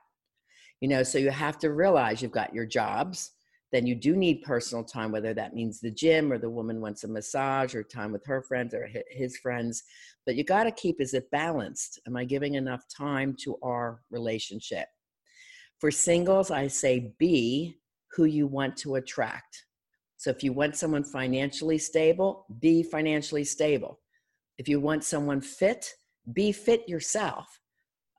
You 0.80 0.90
know, 0.90 1.02
so 1.02 1.18
you 1.18 1.32
have 1.32 1.58
to 1.60 1.72
realize 1.72 2.22
you've 2.22 2.32
got 2.32 2.54
your 2.54 2.68
jobs, 2.68 3.32
then 3.74 3.88
you 3.88 3.96
do 3.96 4.16
need 4.16 4.44
personal 4.44 4.84
time, 4.84 5.12
whether 5.12 5.34
that 5.34 5.56
means 5.56 5.82
the 5.82 5.90
gym 5.90 6.32
or 6.32 6.38
the 6.38 6.50
woman 6.50 6.80
wants 6.80 7.04
a 7.04 7.08
massage 7.08 7.74
or 7.74 7.82
time 7.82 8.12
with 8.12 8.24
her 8.24 8.44
friends 8.44 8.72
or 8.72 8.88
his 9.10 9.36
friends. 9.38 9.82
But 10.28 10.36
you 10.36 10.44
got 10.44 10.66
to 10.66 10.72
keep 10.72 11.02
is 11.02 11.16
it 11.16 11.32
balanced? 11.32 12.00
Am 12.06 12.16
I 12.16 12.24
giving 12.24 12.54
enough 12.54 12.84
time 12.88 13.36
to 13.40 13.58
our 13.64 14.02
relationship? 14.12 14.86
For 15.80 15.90
singles, 15.90 16.52
I 16.52 16.68
say 16.68 17.14
be 17.18 17.80
who 18.12 18.26
you 18.26 18.46
want 18.46 18.78
to 18.78 18.96
attract. 18.96 19.66
So 20.18 20.30
if 20.30 20.44
you 20.44 20.54
want 20.54 20.76
someone 20.76 21.04
financially 21.04 21.80
stable, 21.80 22.46
be 22.60 22.84
financially 22.84 23.44
stable. 23.44 24.00
If 24.60 24.70
you 24.70 24.80
want 24.80 25.04
someone 25.04 25.42
fit, 25.42 25.92
be 26.32 26.52
fit 26.52 26.88
yourself. 26.88 27.48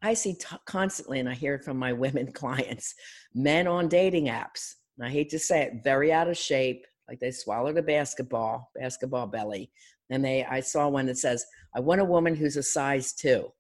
I 0.03 0.15
see 0.15 0.35
t- 0.35 0.57
constantly, 0.67 1.21
and 1.21 1.29
I 1.29 1.35
hear 1.35 1.55
it 1.55 1.65
from 1.65 1.79
my 1.79 1.93
women 2.05 2.33
clients, 2.33 2.97
men 3.35 3.69
on 3.69 3.87
dating 3.87 4.27
apps 4.27 4.75
and 4.97 5.07
I 5.07 5.11
hate 5.11 5.31
to 5.31 5.39
say 5.39 5.63
it, 5.63 5.83
very 5.83 6.13
out 6.13 6.29
of 6.29 6.37
shape, 6.37 6.87
like 7.09 7.21
they 7.21 7.31
swallowed 7.31 7.77
a 7.77 7.83
basketball, 7.83 8.71
basketball 8.75 9.27
belly. 9.27 9.71
And 10.11 10.25
they, 10.25 10.45
I 10.45 10.61
saw 10.61 10.89
one 10.89 11.07
that 11.07 11.19
says, 11.19 11.45
I 11.75 11.81
want 11.81 12.01
a 12.01 12.05
woman 12.05 12.35
who's 12.35 12.57
a 12.57 12.63
size 12.63 13.13
two. 13.13 13.53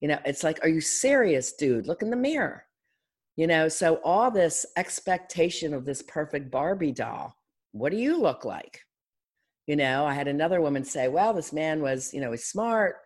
You 0.00 0.08
know, 0.08 0.18
it's 0.24 0.44
like, 0.44 0.58
are 0.62 0.68
you 0.68 0.80
serious, 0.80 1.52
dude? 1.52 1.86
Look 1.86 2.02
in 2.02 2.10
the 2.10 2.16
mirror. 2.16 2.64
You 3.36 3.46
know, 3.46 3.68
so 3.68 4.00
all 4.02 4.30
this 4.30 4.64
expectation 4.76 5.74
of 5.74 5.84
this 5.84 6.02
perfect 6.02 6.50
Barbie 6.50 6.92
doll, 6.92 7.34
what 7.72 7.92
do 7.92 7.98
you 7.98 8.18
look 8.18 8.44
like? 8.44 8.80
You 9.66 9.76
know, 9.76 10.06
I 10.06 10.14
had 10.14 10.28
another 10.28 10.60
woman 10.60 10.84
say, 10.84 11.08
well, 11.08 11.34
this 11.34 11.52
man 11.52 11.82
was, 11.82 12.12
you 12.14 12.20
know, 12.20 12.30
he's 12.30 12.44
smart, 12.44 12.96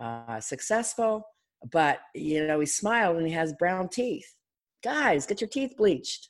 uh, 0.00 0.40
successful, 0.40 1.24
but, 1.72 2.00
you 2.14 2.46
know, 2.46 2.60
he 2.60 2.66
smiled 2.66 3.16
and 3.16 3.26
he 3.26 3.32
has 3.32 3.52
brown 3.54 3.88
teeth. 3.88 4.26
Guys, 4.84 5.26
get 5.26 5.40
your 5.40 5.48
teeth 5.48 5.74
bleached 5.76 6.28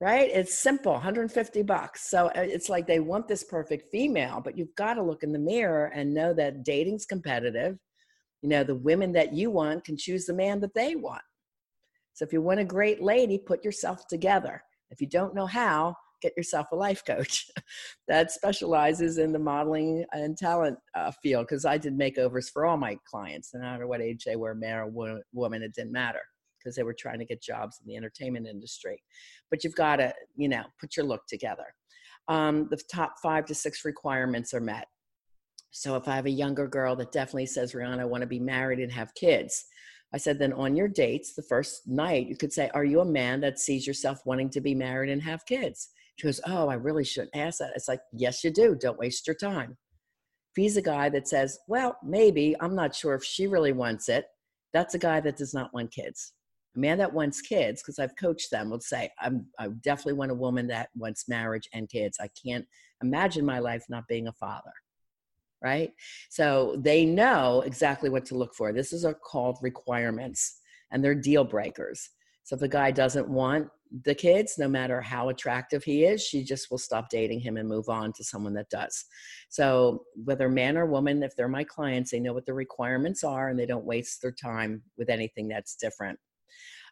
right? 0.00 0.30
It's 0.32 0.56
simple, 0.56 0.92
150 0.92 1.62
bucks. 1.62 2.08
So 2.08 2.28
uh, 2.28 2.32
it's 2.36 2.68
like 2.68 2.86
they 2.86 3.00
want 3.00 3.28
this 3.28 3.44
perfect 3.44 3.90
female, 3.92 4.40
but 4.42 4.56
you've 4.56 4.74
got 4.74 4.94
to 4.94 5.02
look 5.02 5.22
in 5.22 5.32
the 5.32 5.38
mirror 5.38 5.92
and 5.94 6.14
know 6.14 6.32
that 6.34 6.64
dating's 6.64 7.04
competitive. 7.04 7.78
You 8.42 8.48
know, 8.48 8.64
the 8.64 8.74
women 8.74 9.12
that 9.12 9.34
you 9.34 9.50
want 9.50 9.84
can 9.84 9.98
choose 9.98 10.24
the 10.24 10.32
man 10.32 10.60
that 10.60 10.74
they 10.74 10.94
want. 10.94 11.22
So 12.14 12.24
if 12.24 12.32
you 12.32 12.40
want 12.40 12.60
a 12.60 12.64
great 12.64 13.02
lady, 13.02 13.38
put 13.38 13.62
yourself 13.62 14.06
together. 14.08 14.62
If 14.90 15.00
you 15.02 15.06
don't 15.06 15.34
know 15.34 15.46
how, 15.46 15.94
get 16.22 16.36
yourself 16.36 16.68
a 16.72 16.76
life 16.76 17.02
coach 17.06 17.46
that 18.08 18.30
specializes 18.30 19.18
in 19.18 19.32
the 19.32 19.38
modeling 19.38 20.04
and 20.12 20.36
talent 20.36 20.78
uh, 20.94 21.12
field 21.22 21.46
because 21.46 21.66
I 21.66 21.76
did 21.76 21.98
makeovers 21.98 22.50
for 22.50 22.64
all 22.64 22.78
my 22.78 22.98
clients, 23.06 23.52
no 23.52 23.60
matter 23.60 23.86
what 23.86 24.00
age 24.00 24.24
they 24.24 24.36
were, 24.36 24.54
man 24.54 24.78
or 24.78 25.20
woman, 25.32 25.62
it 25.62 25.74
didn't 25.74 25.92
matter 25.92 26.22
because 26.60 26.76
they 26.76 26.82
were 26.82 26.94
trying 26.94 27.18
to 27.18 27.24
get 27.24 27.42
jobs 27.42 27.78
in 27.80 27.88
the 27.88 27.96
entertainment 27.96 28.46
industry. 28.46 29.02
But 29.50 29.64
you've 29.64 29.74
got 29.74 29.96
to, 29.96 30.12
you 30.36 30.48
know, 30.48 30.64
put 30.80 30.96
your 30.96 31.06
look 31.06 31.22
together. 31.28 31.66
Um, 32.28 32.68
the 32.70 32.80
top 32.92 33.14
five 33.22 33.46
to 33.46 33.54
six 33.54 33.84
requirements 33.84 34.54
are 34.54 34.60
met. 34.60 34.86
So 35.72 35.96
if 35.96 36.08
I 36.08 36.16
have 36.16 36.26
a 36.26 36.30
younger 36.30 36.66
girl 36.66 36.96
that 36.96 37.12
definitely 37.12 37.46
says, 37.46 37.72
Rhonda, 37.72 38.00
I 38.00 38.04
want 38.04 38.22
to 38.22 38.26
be 38.26 38.40
married 38.40 38.80
and 38.80 38.92
have 38.92 39.14
kids, 39.14 39.64
I 40.12 40.18
said, 40.18 40.38
then 40.38 40.52
on 40.52 40.74
your 40.74 40.88
dates, 40.88 41.34
the 41.34 41.42
first 41.42 41.86
night, 41.86 42.26
you 42.26 42.36
could 42.36 42.52
say, 42.52 42.70
Are 42.74 42.84
you 42.84 43.00
a 43.00 43.04
man 43.04 43.40
that 43.40 43.60
sees 43.60 43.86
yourself 43.86 44.20
wanting 44.24 44.50
to 44.50 44.60
be 44.60 44.74
married 44.74 45.10
and 45.10 45.22
have 45.22 45.46
kids? 45.46 45.90
She 46.16 46.26
goes, 46.26 46.40
Oh, 46.46 46.68
I 46.68 46.74
really 46.74 47.04
shouldn't 47.04 47.36
ask 47.36 47.58
that. 47.58 47.72
It's 47.76 47.88
like, 47.88 48.00
Yes, 48.12 48.42
you 48.42 48.50
do. 48.50 48.74
Don't 48.74 48.98
waste 48.98 49.26
your 49.26 49.36
time. 49.36 49.76
If 50.50 50.62
he's 50.62 50.76
a 50.76 50.82
guy 50.82 51.08
that 51.10 51.28
says, 51.28 51.58
Well, 51.68 51.96
maybe, 52.02 52.56
I'm 52.60 52.74
not 52.74 52.94
sure 52.94 53.14
if 53.14 53.22
she 53.22 53.46
really 53.46 53.72
wants 53.72 54.08
it, 54.08 54.26
that's 54.72 54.94
a 54.94 54.98
guy 54.98 55.20
that 55.20 55.36
does 55.36 55.54
not 55.54 55.72
want 55.72 55.92
kids 55.92 56.32
a 56.74 56.78
man 56.78 56.98
that 56.98 57.12
wants 57.12 57.40
kids, 57.40 57.82
because 57.82 57.98
I've 57.98 58.16
coached 58.16 58.50
them, 58.50 58.70
will 58.70 58.80
say, 58.80 59.10
I'm, 59.20 59.46
I 59.58 59.68
definitely 59.68 60.14
want 60.14 60.30
a 60.30 60.36
woman 60.36 60.66
that 60.68 60.90
wants 60.96 61.28
marriage 61.28 61.68
and 61.72 61.88
kids. 61.88 62.18
I 62.20 62.28
can't 62.28 62.66
imagine 63.02 63.44
my 63.44 63.58
life 63.58 63.84
not 63.88 64.08
being 64.08 64.28
a 64.28 64.32
father. 64.32 64.72
Right? 65.62 65.92
So 66.30 66.76
they 66.78 67.04
know 67.04 67.62
exactly 67.66 68.08
what 68.08 68.24
to 68.26 68.34
look 68.34 68.54
for. 68.54 68.72
This 68.72 68.94
is 68.94 69.04
are 69.04 69.12
called 69.12 69.58
requirements 69.60 70.60
and 70.90 71.04
they're 71.04 71.14
deal 71.14 71.44
breakers. 71.44 72.08
So 72.44 72.56
if 72.56 72.62
a 72.62 72.68
guy 72.68 72.90
doesn't 72.90 73.28
want 73.28 73.68
the 74.04 74.14
kids, 74.14 74.56
no 74.56 74.68
matter 74.68 75.00
how 75.00 75.28
attractive 75.28 75.84
he 75.84 76.04
is, 76.04 76.22
she 76.22 76.42
just 76.42 76.70
will 76.70 76.78
stop 76.78 77.10
dating 77.10 77.40
him 77.40 77.56
and 77.56 77.68
move 77.68 77.88
on 77.88 78.12
to 78.14 78.24
someone 78.24 78.54
that 78.54 78.70
does. 78.70 79.04
So 79.50 80.04
whether 80.24 80.48
man 80.48 80.78
or 80.78 80.86
woman, 80.86 81.22
if 81.22 81.36
they're 81.36 81.48
my 81.48 81.64
clients, 81.64 82.10
they 82.10 82.20
know 82.20 82.32
what 82.32 82.46
the 82.46 82.54
requirements 82.54 83.22
are 83.22 83.50
and 83.50 83.58
they 83.58 83.66
don't 83.66 83.84
waste 83.84 84.22
their 84.22 84.32
time 84.32 84.82
with 84.96 85.10
anything 85.10 85.48
that's 85.48 85.74
different. 85.76 86.18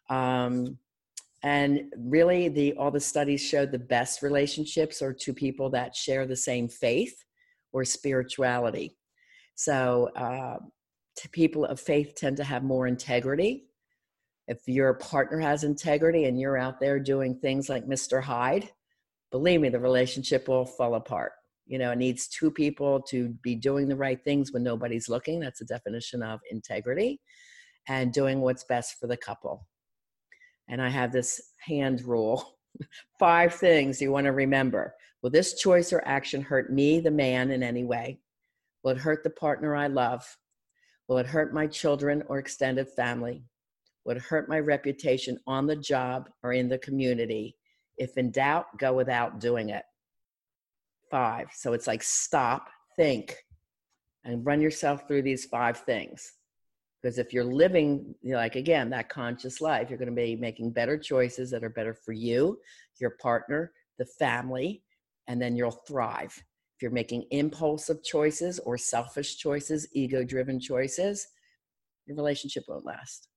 Um, 0.08 0.78
and 1.42 1.92
really, 1.96 2.48
the 2.48 2.74
all 2.74 2.90
the 2.90 3.00
studies 3.00 3.40
showed 3.40 3.70
the 3.70 3.78
best 3.78 4.22
relationships 4.22 5.00
are 5.02 5.12
two 5.12 5.32
people 5.32 5.70
that 5.70 5.94
share 5.94 6.26
the 6.26 6.36
same 6.36 6.68
faith 6.68 7.24
or 7.72 7.84
spirituality. 7.84 8.96
So, 9.54 10.10
uh, 10.16 10.58
people 11.32 11.64
of 11.64 11.80
faith 11.80 12.14
tend 12.16 12.36
to 12.38 12.44
have 12.44 12.64
more 12.64 12.86
integrity. 12.86 13.66
If 14.48 14.66
your 14.66 14.94
partner 14.94 15.38
has 15.40 15.64
integrity 15.64 16.24
and 16.24 16.40
you're 16.40 16.56
out 16.56 16.80
there 16.80 16.98
doing 16.98 17.38
things 17.38 17.68
like 17.68 17.86
Mr. 17.86 18.22
Hyde, 18.22 18.70
believe 19.30 19.60
me, 19.60 19.68
the 19.68 19.80
relationship 19.80 20.48
will 20.48 20.64
fall 20.64 20.94
apart. 20.94 21.32
You 21.66 21.78
know, 21.78 21.90
it 21.90 21.98
needs 21.98 22.28
two 22.28 22.50
people 22.50 23.02
to 23.10 23.28
be 23.42 23.54
doing 23.54 23.88
the 23.88 23.96
right 23.96 24.22
things 24.24 24.52
when 24.52 24.62
nobody's 24.62 25.08
looking. 25.08 25.38
That's 25.38 25.58
the 25.58 25.66
definition 25.66 26.22
of 26.22 26.40
integrity 26.50 27.20
and 27.88 28.12
doing 28.12 28.40
what's 28.40 28.64
best 28.64 28.96
for 28.98 29.06
the 29.06 29.16
couple 29.16 29.66
and 30.68 30.80
I 30.80 30.88
have 30.88 31.12
this 31.12 31.40
hand 31.58 32.02
rule 32.02 32.56
five 33.18 33.54
things 33.54 34.00
you 34.00 34.12
want 34.12 34.26
to 34.26 34.32
remember. 34.32 34.94
Will 35.22 35.30
this 35.30 35.54
choice 35.54 35.92
or 35.92 36.02
action 36.06 36.40
hurt 36.40 36.72
me, 36.72 37.00
the 37.00 37.10
man, 37.10 37.50
in 37.50 37.62
any 37.62 37.84
way? 37.84 38.20
Will 38.82 38.92
it 38.92 38.98
hurt 38.98 39.24
the 39.24 39.30
partner 39.30 39.74
I 39.74 39.88
love? 39.88 40.24
Will 41.08 41.18
it 41.18 41.26
hurt 41.26 41.52
my 41.54 41.66
children 41.66 42.22
or 42.28 42.38
extended 42.38 42.88
family? 42.90 43.42
Will 44.04 44.16
it 44.16 44.22
hurt 44.22 44.48
my 44.48 44.60
reputation 44.60 45.38
on 45.46 45.66
the 45.66 45.76
job 45.76 46.28
or 46.42 46.52
in 46.52 46.68
the 46.68 46.78
community? 46.78 47.56
If 47.96 48.16
in 48.16 48.30
doubt, 48.30 48.66
go 48.78 48.92
without 48.92 49.40
doing 49.40 49.70
it. 49.70 49.82
Five. 51.10 51.48
So 51.52 51.72
it's 51.72 51.86
like 51.86 52.02
stop, 52.02 52.68
think, 52.96 53.36
and 54.24 54.46
run 54.46 54.60
yourself 54.60 55.08
through 55.08 55.22
these 55.22 55.46
five 55.46 55.78
things. 55.78 56.32
Because 57.00 57.18
if 57.18 57.32
you're 57.32 57.44
living, 57.44 58.14
you 58.22 58.32
know, 58.32 58.38
like 58.38 58.56
again, 58.56 58.90
that 58.90 59.08
conscious 59.08 59.60
life, 59.60 59.88
you're 59.88 59.98
going 59.98 60.08
to 60.08 60.14
be 60.14 60.34
making 60.34 60.72
better 60.72 60.98
choices 60.98 61.50
that 61.50 61.62
are 61.62 61.70
better 61.70 61.94
for 61.94 62.12
you, 62.12 62.58
your 62.98 63.10
partner, 63.22 63.72
the 63.98 64.04
family, 64.04 64.82
and 65.28 65.40
then 65.40 65.56
you'll 65.56 65.70
thrive. 65.70 66.32
If 66.76 66.82
you're 66.82 66.90
making 66.90 67.26
impulsive 67.30 68.02
choices 68.02 68.58
or 68.60 68.78
selfish 68.78 69.36
choices, 69.36 69.86
ego 69.92 70.24
driven 70.24 70.58
choices, 70.60 71.28
your 72.06 72.16
relationship 72.16 72.64
won't 72.68 72.84
last. 72.84 73.28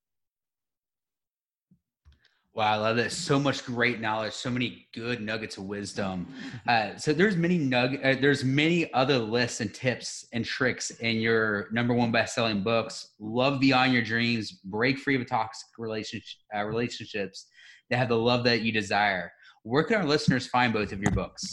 Wow, 2.53 2.73
I 2.73 2.75
love 2.75 2.97
that. 2.97 3.13
So 3.13 3.39
much 3.39 3.63
great 3.63 4.01
knowledge, 4.01 4.33
so 4.33 4.49
many 4.49 4.85
good 4.93 5.21
nuggets 5.21 5.57
of 5.57 5.65
wisdom. 5.65 6.27
Uh, 6.67 6.95
so 6.95 7.11
there's 7.11 7.35
many 7.35 7.57
nug, 7.57 7.97
uh, 8.05 8.19
there's 8.21 8.43
many 8.43 8.93
other 8.93 9.17
lists 9.17 9.61
and 9.61 9.73
tips 9.73 10.27
and 10.31 10.45
tricks 10.45 10.91
in 10.91 11.17
your 11.17 11.67
number 11.71 11.93
one 11.93 12.11
best-selling 12.11 12.61
books. 12.61 13.09
Love 13.19 13.59
beyond 13.59 13.91
your 13.91 14.03
dreams, 14.03 14.51
break 14.51 14.99
free 14.99 15.15
of 15.15 15.27
toxic 15.27 15.67
relationship, 15.77 16.39
uh, 16.55 16.63
relationships 16.63 17.47
that 17.89 17.97
have 17.97 18.09
the 18.09 18.15
love 18.17 18.43
that 18.43 18.61
you 18.61 18.71
desire. 18.71 19.31
Where 19.63 19.83
can 19.83 19.97
our 19.97 20.05
listeners 20.05 20.47
find 20.47 20.71
both 20.71 20.91
of 20.91 21.01
your 21.01 21.11
books? 21.11 21.43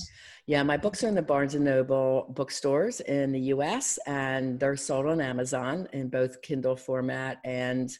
Yeah, 0.47 0.63
my 0.63 0.77
books 0.77 1.03
are 1.03 1.09
in 1.09 1.15
the 1.15 1.23
Barnes 1.23 1.55
and 1.55 1.65
Noble 1.65 2.27
bookstores 2.35 3.01
in 3.01 3.33
the 3.33 3.41
U.S. 3.41 3.99
and 4.07 4.61
they're 4.61 4.77
sold 4.77 5.07
on 5.07 5.21
Amazon 5.21 5.89
in 5.93 6.09
both 6.09 6.43
Kindle 6.43 6.77
format 6.77 7.39
and 7.45 7.91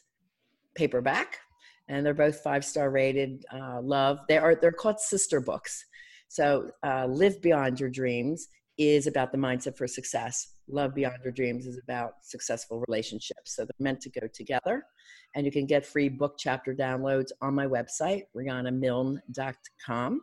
paperback 0.75 1.39
and 1.89 2.05
they're 2.05 2.13
both 2.13 2.39
five 2.39 2.63
star 2.63 2.91
rated. 2.91 3.45
Uh, 3.51 3.81
love. 3.81 4.19
They 4.29 4.37
are 4.37 4.55
they're 4.55 4.71
called 4.71 4.99
sister 4.99 5.41
books. 5.41 5.85
So 6.29 6.69
uh, 6.83 7.07
live 7.07 7.41
beyond 7.41 7.79
your 7.79 7.89
dreams 7.89 8.47
is 8.77 9.07
about 9.07 9.31
the 9.31 9.37
mindset 9.37 9.75
for 9.75 9.87
success. 9.87 10.53
Love 10.69 10.93
beyond 10.95 11.17
your 11.23 11.33
dreams 11.33 11.65
is 11.65 11.79
about 11.83 12.13
successful 12.21 12.83
relationships. 12.87 13.55
So 13.55 13.63
they're 13.63 13.71
meant 13.79 13.99
to 14.01 14.09
go 14.11 14.27
together. 14.27 14.83
And 15.35 15.45
you 15.45 15.51
can 15.51 15.65
get 15.65 15.85
free 15.85 16.07
book 16.07 16.35
chapter 16.37 16.73
downloads 16.73 17.31
on 17.41 17.55
my 17.55 17.67
website, 17.67 18.23
RhondaMilne.com, 18.35 20.21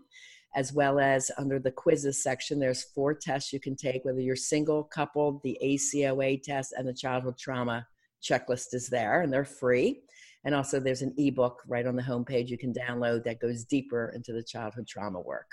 as 0.55 0.73
well 0.73 0.99
as 0.99 1.31
under 1.37 1.59
the 1.59 1.71
quizzes 1.71 2.23
section. 2.23 2.59
There's 2.59 2.85
four 2.85 3.13
tests 3.15 3.53
you 3.53 3.61
can 3.61 3.77
take, 3.77 4.05
whether 4.05 4.21
you're 4.21 4.37
single, 4.37 4.85
coupled, 4.85 5.43
the 5.43 5.59
ACOA 5.63 6.43
test, 6.43 6.73
and 6.77 6.89
the 6.89 6.95
childhood 6.95 7.39
trauma 7.39 7.87
checklist 8.23 8.73
is 8.73 8.89
there, 8.89 9.23
and 9.23 9.33
they're 9.33 9.45
free. 9.45 10.01
And 10.47 10.55
also, 10.55 10.79
there's 10.79 11.03
an 11.03 11.13
ebook 11.19 11.65
right 11.67 11.87
on 11.87 11.97
the 11.97 12.03
homepage 12.03 12.49
you 12.49 12.57
can 12.57 12.73
download 12.73 13.25
that 13.25 13.41
goes 13.41 13.65
deeper 13.65 14.13
into 14.15 14.33
the 14.33 14.45
childhood 14.45 14.87
trauma 14.87 15.21
work. 15.21 15.51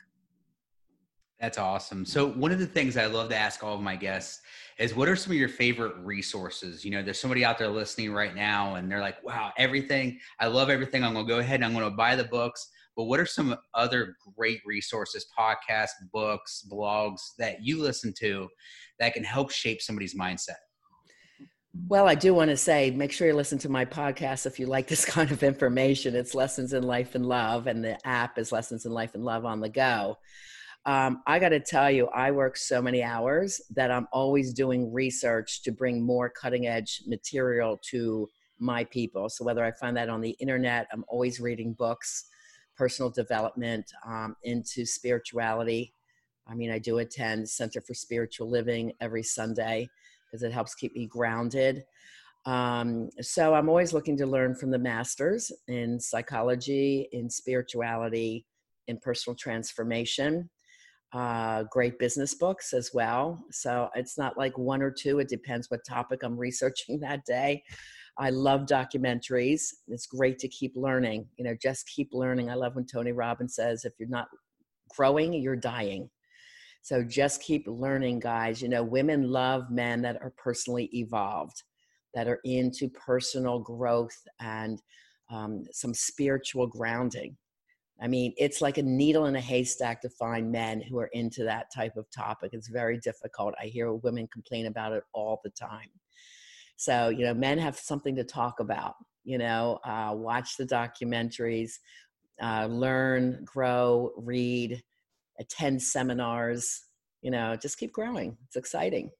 That's 1.39 1.57
awesome. 1.57 2.05
So 2.05 2.29
one 2.29 2.51
of 2.51 2.59
the 2.59 2.67
things 2.67 2.95
I 2.95 3.07
love 3.07 3.27
to 3.29 3.35
ask 3.35 3.63
all 3.63 3.73
of 3.73 3.81
my 3.81 3.95
guests 3.95 4.41
is 4.77 4.95
what 4.95 5.09
are 5.09 5.15
some 5.15 5.31
of 5.31 5.37
your 5.37 5.49
favorite 5.49 5.95
resources? 5.97 6.85
You 6.85 6.91
know, 6.91 7.01
there's 7.01 7.19
somebody 7.19 7.43
out 7.43 7.57
there 7.57 7.69
listening 7.69 8.13
right 8.13 8.35
now 8.35 8.75
and 8.75 8.89
they're 8.89 9.01
like, 9.01 9.21
wow, 9.25 9.51
everything, 9.57 10.19
I 10.39 10.45
love 10.45 10.69
everything. 10.69 11.03
I'm 11.03 11.13
going 11.13 11.25
to 11.25 11.33
go 11.33 11.39
ahead 11.39 11.55
and 11.55 11.65
I'm 11.65 11.73
going 11.73 11.89
to 11.89 11.97
buy 11.97 12.15
the 12.15 12.23
books. 12.25 12.69
But 12.95 13.05
what 13.05 13.19
are 13.19 13.25
some 13.25 13.57
other 13.73 14.15
great 14.37 14.61
resources, 14.63 15.25
podcasts, 15.37 15.89
books, 16.13 16.65
blogs 16.71 17.19
that 17.39 17.63
you 17.63 17.81
listen 17.81 18.13
to 18.19 18.47
that 18.99 19.15
can 19.15 19.23
help 19.23 19.51
shape 19.51 19.81
somebody's 19.81 20.15
mindset? 20.15 20.61
Well, 21.75 22.07
I 22.07 22.13
do 22.13 22.35
want 22.35 22.51
to 22.51 22.57
say 22.57 22.91
make 22.91 23.11
sure 23.11 23.27
you 23.27 23.33
listen 23.33 23.57
to 23.59 23.69
my 23.69 23.83
podcast 23.83 24.45
if 24.45 24.59
you 24.59 24.67
like 24.67 24.87
this 24.87 25.05
kind 25.05 25.31
of 25.31 25.41
information. 25.41 26.15
It's 26.15 26.35
Lessons 26.35 26.73
in 26.73 26.83
Life 26.83 27.15
and 27.15 27.25
Love, 27.25 27.65
and 27.65 27.83
the 27.83 27.97
app 28.07 28.37
is 28.37 28.51
Lessons 28.51 28.85
in 28.85 28.91
Life 28.91 29.15
and 29.15 29.25
Love 29.25 29.43
on 29.43 29.59
the 29.59 29.69
go. 29.69 30.19
Um, 30.85 31.23
I 31.25 31.39
got 31.39 31.49
to 31.49 31.59
tell 31.59 31.89
you, 31.89 32.07
I 32.09 32.29
work 32.29 32.57
so 32.57 32.79
many 32.79 33.01
hours 33.01 33.59
that 33.71 33.89
I'm 33.89 34.07
always 34.11 34.53
doing 34.53 34.93
research 34.93 35.63
to 35.63 35.71
bring 35.71 36.05
more 36.05 36.29
cutting 36.29 36.67
edge 36.67 37.01
material 37.07 37.79
to 37.89 38.27
my 38.59 38.83
people. 38.83 39.27
So 39.29 39.43
whether 39.43 39.65
I 39.65 39.71
find 39.71 39.97
that 39.97 40.09
on 40.09 40.21
the 40.21 40.35
internet, 40.39 40.87
I'm 40.93 41.05
always 41.07 41.39
reading 41.39 41.73
books, 41.73 42.25
personal 42.77 43.09
development, 43.09 43.91
um, 44.05 44.35
into 44.43 44.85
spirituality. 44.85 45.93
I 46.45 46.53
mean, 46.53 46.69
I 46.69 46.77
do 46.77 46.99
attend 46.99 47.49
Center 47.49 47.81
for 47.81 47.95
Spiritual 47.95 48.49
Living 48.49 48.93
every 49.01 49.23
Sunday 49.23 49.89
because 50.33 50.43
it 50.43 50.51
helps 50.51 50.73
keep 50.73 50.95
me 50.95 51.05
grounded. 51.05 51.83
Um, 52.45 53.09
so 53.21 53.53
I'm 53.53 53.69
always 53.69 53.93
looking 53.93 54.17
to 54.17 54.25
learn 54.25 54.55
from 54.55 54.71
the 54.71 54.79
masters 54.79 55.51
in 55.67 55.99
psychology, 55.99 57.07
in 57.11 57.29
spirituality, 57.29 58.45
in 58.87 58.97
personal 58.97 59.35
transformation 59.35 60.49
uh, 61.13 61.63
great 61.69 61.99
business 61.99 62.33
books 62.33 62.73
as 62.73 62.91
well. 62.93 63.45
So 63.51 63.89
it's 63.95 64.17
not 64.17 64.37
like 64.37 64.57
one 64.57 64.81
or 64.81 64.91
two, 64.91 65.19
it 65.19 65.29
depends 65.29 65.69
what 65.69 65.85
topic 65.87 66.23
I'm 66.23 66.37
researching 66.39 66.99
that 66.99 67.23
day. 67.25 67.63
I 68.17 68.29
love 68.29 68.61
documentaries. 68.61 69.63
It's 69.87 70.05
great 70.05 70.37
to 70.39 70.47
keep 70.47 70.73
learning, 70.75 71.27
you 71.37 71.45
know, 71.45 71.55
just 71.59 71.87
keep 71.87 72.09
learning. 72.13 72.49
I 72.49 72.55
love 72.55 72.75
when 72.75 72.85
Tony 72.85 73.11
Robbins 73.11 73.55
says, 73.55 73.85
if 73.85 73.93
you're 73.97 74.09
not 74.09 74.27
growing, 74.95 75.33
you're 75.33 75.55
dying. 75.55 76.09
So 76.83 77.01
just 77.01 77.41
keep 77.41 77.65
learning, 77.65 78.19
guys. 78.19 78.61
You 78.61 78.67
know, 78.67 78.83
women 78.83 79.29
love 79.31 79.71
men 79.71 80.01
that 80.01 80.17
are 80.21 80.33
personally 80.37 80.89
evolved, 80.93 81.63
that 82.13 82.27
are 82.27 82.41
into 82.43 82.89
personal 82.89 83.59
growth 83.59 84.17
and 84.41 84.81
um, 85.31 85.63
some 85.71 85.93
spiritual 85.93 86.67
grounding. 86.67 87.37
I 88.01 88.07
mean, 88.07 88.33
it's 88.37 88.61
like 88.61 88.77
a 88.77 88.83
needle 88.83 89.27
in 89.27 89.35
a 89.37 89.41
haystack 89.41 90.01
to 90.01 90.09
find 90.09 90.51
men 90.51 90.81
who 90.81 90.99
are 90.99 91.09
into 91.13 91.45
that 91.45 91.67
type 91.73 91.95
of 91.95 92.05
topic. 92.11 92.49
It's 92.51 92.67
very 92.67 92.99
difficult. 92.99 93.53
I 93.61 93.67
hear 93.67 93.93
women 93.93 94.27
complain 94.33 94.65
about 94.65 94.91
it 94.91 95.03
all 95.13 95.39
the 95.41 95.51
time. 95.51 95.89
So, 96.75 97.09
you 97.09 97.23
know, 97.23 97.33
men 97.33 97.59
have 97.59 97.77
something 97.77 98.13
to 98.17 98.25
talk 98.25 98.59
about, 98.59 98.95
you 99.23 99.37
know, 99.37 99.79
uh, 99.85 100.13
watch 100.17 100.57
the 100.57 100.65
documentaries, 100.65 101.71
uh, 102.41 102.67
learn, 102.69 103.45
grow, 103.45 104.11
read, 104.17 104.83
attend 105.39 105.81
seminars, 105.81 106.83
you 107.21 107.31
know, 107.31 107.55
just 107.55 107.77
keep 107.77 107.91
growing. 107.91 108.37
It's 108.47 108.55
exciting. 108.55 109.11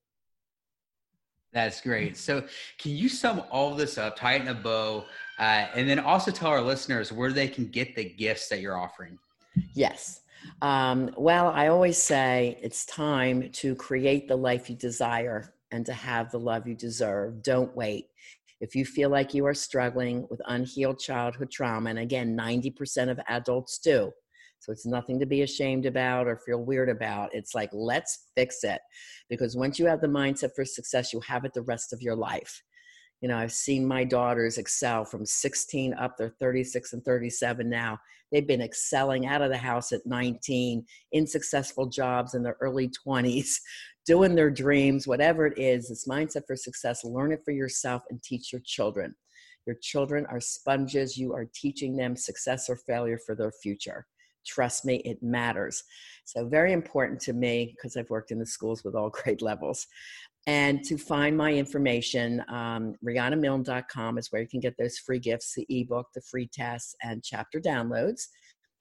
That's 1.53 1.81
great. 1.81 2.17
So, 2.17 2.43
can 2.79 2.93
you 2.93 3.07
sum 3.07 3.43
all 3.51 3.75
this 3.75 3.99
up, 3.99 4.15
tie 4.15 4.33
it 4.33 4.41
in 4.41 4.47
a 4.47 4.55
bow, 4.55 5.05
uh, 5.37 5.67
and 5.75 5.87
then 5.87 5.99
also 5.99 6.31
tell 6.31 6.49
our 6.49 6.61
listeners 6.61 7.11
where 7.11 7.31
they 7.31 7.47
can 7.47 7.67
get 7.67 7.95
the 7.95 8.05
gifts 8.05 8.49
that 8.49 8.59
you're 8.59 8.77
offering? 8.77 9.19
Yes. 9.75 10.21
Um, 10.61 11.11
well, 11.15 11.49
I 11.49 11.67
always 11.67 11.97
say 11.97 12.57
it's 12.61 12.85
time 12.85 13.49
to 13.51 13.75
create 13.75 14.27
the 14.27 14.35
life 14.35 14.69
you 14.69 14.75
desire 14.75 15.53
and 15.71 15.85
to 15.85 15.93
have 15.93 16.31
the 16.31 16.39
love 16.39 16.67
you 16.67 16.75
deserve. 16.75 17.43
Don't 17.43 17.75
wait. 17.75 18.07
If 18.59 18.75
you 18.75 18.85
feel 18.85 19.09
like 19.09 19.33
you 19.33 19.45
are 19.45 19.53
struggling 19.53 20.25
with 20.29 20.41
unhealed 20.47 20.99
childhood 20.99 21.51
trauma, 21.51 21.89
and 21.89 21.99
again, 21.99 22.35
90% 22.37 23.09
of 23.09 23.19
adults 23.27 23.77
do, 23.77 24.11
so 24.63 24.71
it's 24.71 24.85
nothing 24.85 25.19
to 25.19 25.25
be 25.25 25.41
ashamed 25.41 25.85
about 25.85 26.25
or 26.25 26.37
feel 26.37 26.63
weird 26.63 26.87
about. 26.87 27.29
It's 27.33 27.53
like, 27.53 27.69
let's 27.73 28.29
fix 28.33 28.63
it. 28.63 28.79
Because 29.29 29.57
once 29.57 29.77
you 29.77 29.85
have 29.87 29.99
the 29.99 30.07
mindset 30.07 30.51
for 30.55 30.63
success, 30.63 31.11
you 31.11 31.19
have 31.19 31.43
it 31.43 31.53
the 31.53 31.63
rest 31.63 31.91
of 31.91 32.01
your 32.01 32.15
life. 32.15 32.63
You 33.19 33.27
know, 33.27 33.37
I've 33.37 33.51
seen 33.51 33.85
my 33.85 34.05
daughters 34.05 34.57
excel 34.57 35.03
from 35.03 35.25
16 35.25 35.93
up, 35.95 36.15
they're 36.17 36.33
36 36.39 36.93
and 36.93 37.03
37 37.03 37.69
now. 37.69 37.97
They've 38.31 38.47
been 38.47 38.61
excelling 38.61 39.25
out 39.27 39.41
of 39.41 39.49
the 39.49 39.57
house 39.57 39.91
at 39.91 40.05
19, 40.05 40.85
in 41.11 41.27
successful 41.27 41.87
jobs 41.87 42.33
in 42.33 42.41
their 42.41 42.55
early 42.61 42.89
20s, 43.05 43.49
doing 44.05 44.33
their 44.33 44.49
dreams, 44.49 45.05
whatever 45.05 45.45
it 45.45 45.57
is. 45.57 45.89
This 45.89 46.07
mindset 46.07 46.43
for 46.47 46.55
success. 46.55 47.03
Learn 47.03 47.33
it 47.33 47.41
for 47.43 47.51
yourself 47.51 48.03
and 48.09 48.23
teach 48.23 48.53
your 48.53 48.61
children. 48.63 49.13
Your 49.65 49.75
children 49.81 50.25
are 50.27 50.39
sponges. 50.39 51.17
You 51.17 51.33
are 51.33 51.49
teaching 51.53 51.97
them 51.97 52.15
success 52.15 52.69
or 52.69 52.77
failure 52.77 53.19
for 53.25 53.35
their 53.35 53.51
future. 53.51 54.05
Trust 54.45 54.85
me, 54.85 54.97
it 55.05 55.21
matters. 55.21 55.83
So, 56.25 56.47
very 56.47 56.73
important 56.73 57.19
to 57.21 57.33
me 57.33 57.73
because 57.75 57.97
I've 57.97 58.09
worked 58.09 58.31
in 58.31 58.39
the 58.39 58.45
schools 58.45 58.83
with 58.83 58.95
all 58.95 59.09
grade 59.23 59.41
levels. 59.41 59.87
And 60.45 60.83
to 60.83 60.97
find 60.97 61.37
my 61.37 61.53
information, 61.53 62.43
um, 62.49 62.95
RhondaMilne.com 63.05 64.17
is 64.17 64.29
where 64.29 64.41
you 64.41 64.47
can 64.47 64.59
get 64.59 64.75
those 64.77 64.97
free 64.97 65.19
gifts 65.19 65.53
the 65.55 65.65
ebook, 65.69 66.07
the 66.13 66.21
free 66.21 66.49
tests, 66.53 66.95
and 67.01 67.23
chapter 67.23 67.61
downloads. 67.61 68.27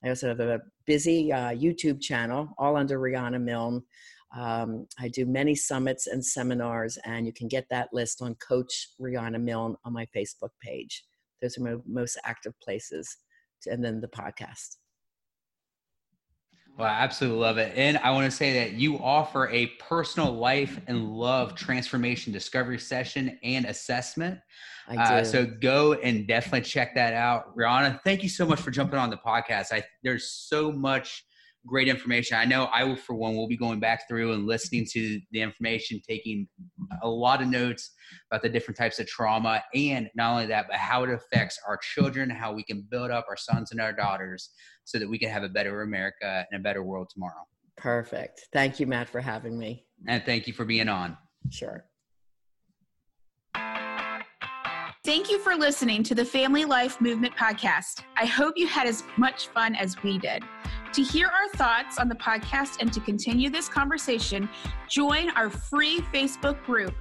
I 0.05 0.09
also 0.09 0.29
have 0.29 0.41
a 0.41 0.61
busy 0.87 1.33
uh, 1.33 1.51
YouTube 1.51 2.01
channel, 2.01 2.49
all 2.59 2.77
under 2.77 2.99
Rhonda 2.99 3.41
Milne. 3.41 3.83
Um, 4.37 4.87
I 4.99 5.09
do 5.09 5.27
many 5.27 5.55
summits 5.55 6.07
and 6.09 6.25
seminars, 6.25 6.99
and 7.05 7.27
you 7.27 7.33
can 7.33 7.47
get 7.49 7.67
that 7.71 7.91
list 7.93 8.23
on 8.23 8.35
Coach 8.37 8.89
Rhonda 9.01 9.41
Milne 9.41 9.77
on 9.85 9.93
my 9.93 10.07
Facebook 10.17 10.51
page. 10.61 11.05
Those 11.41 11.59
are 11.59 11.63
my 11.63 11.77
most 11.87 12.19
active 12.25 12.55
places, 12.61 13.17
and 13.67 13.85
then 13.85 14.01
the 14.01 14.09
podcast. 14.09 14.79
Well, 16.79 16.89
I 16.89 17.01
absolutely 17.01 17.39
love 17.39 17.59
it. 17.59 17.75
And 17.77 17.99
I 17.99 18.11
want 18.13 18.31
to 18.31 18.37
say 18.37 18.55
that 18.55 18.73
you 18.73 18.99
offer 18.99 19.49
a 19.49 19.67
personal 19.79 20.33
life 20.33 20.81
and 20.87 21.13
love 21.13 21.55
transformation 21.55 22.33
discovery 22.33 22.79
session 22.79 23.39
and 23.43 23.67
assessment. 23.67 24.39
I 24.89 24.97
uh, 24.97 25.09
do. 25.09 25.15
Uh, 25.15 25.25
so 25.25 25.47
go 25.47 25.93
and 25.95 26.27
definitely 26.27 26.63
check 26.63 26.95
that 26.95 27.13
out. 27.13 27.57
Rhonda, 27.57 28.01
thank 28.05 28.23
you 28.23 28.29
so 28.29 28.47
much 28.47 28.61
for 28.61 28.71
jumping 28.71 28.99
on 28.99 29.11
the 29.11 29.19
podcast. 29.19 29.73
I, 29.73 29.85
there's 30.03 30.29
so 30.29 30.73
much 30.73 31.25
great 31.67 31.89
information. 31.89 32.37
I 32.37 32.45
know 32.45 32.65
I 32.65 32.85
will, 32.85 32.97
for 32.97 33.15
one, 33.15 33.37
will 33.37 33.49
be 33.49 33.57
going 33.57 33.81
back 33.81 34.09
through 34.09 34.33
and 34.33 34.47
listening 34.47 34.87
to 34.93 35.21
the 35.31 35.41
information, 35.41 36.01
taking 36.09 36.49
a 37.03 37.09
lot 37.09 37.41
of 37.41 37.49
notes 37.49 37.93
about 38.31 38.43
the 38.43 38.49
different 38.49 38.77
types 38.77 38.99
of 38.99 39.07
trauma, 39.07 39.63
and 39.75 40.09
not 40.15 40.33
only 40.33 40.47
that, 40.47 40.67
but 40.69 40.77
how 40.77 41.05
it 41.05 41.11
affects 41.11 41.59
our 41.67 41.79
children, 41.79 42.29
how 42.31 42.53
we 42.53 42.63
can 42.63 42.87
build 42.91 43.11
up 43.11 43.27
our 43.29 43.37
sons 43.37 43.71
and 43.71 43.81
our 43.81 43.93
daughters 43.93 44.51
so 44.85 44.99
that 44.99 45.09
we 45.09 45.19
can 45.19 45.31
have 45.31 45.45
a 45.45 45.49
better 45.49 45.83
America 45.83 46.45
and 46.51 46.61
a 46.61 46.63
better 46.63 46.83
world 46.83 47.09
tomorrow. 47.13 47.45
Perfect. 47.77 48.49
Thank 48.53 48.81
you, 48.81 48.87
Matt, 48.87 49.09
for 49.09 49.21
having 49.21 49.59
me. 49.59 49.87
And 50.07 50.23
thank 50.25 50.47
you 50.47 50.53
for 50.53 50.65
being 50.65 50.89
on. 50.89 51.17
Sure. 51.51 51.85
Thank 55.05 55.31
you 55.33 55.41
for 55.41 55.57
listening 55.57 56.05
to 56.05 56.15
the 56.15 56.25
Family 56.25 56.65
Life 56.65 57.01
Movement 57.01 57.35
podcast. 57.35 58.05
I 58.17 58.25
hope 58.25 58.55
you 58.57 58.69
had 58.69 58.87
as 58.87 59.03
much 59.17 59.49
fun 59.49 59.75
as 59.75 60.01
we 60.05 60.17
did. 60.17 60.45
To 60.93 61.03
hear 61.03 61.29
our 61.29 61.49
thoughts 61.57 61.97
on 61.97 62.11
the 62.11 62.15
podcast 62.17 62.77
and 62.79 62.93
to 62.93 63.01
continue 63.01 63.49
this 63.49 63.67
conversation, 63.67 64.47
join 64.91 65.31
our 65.31 65.49
free 65.49 66.01
Facebook 66.13 66.63
group 66.65 66.93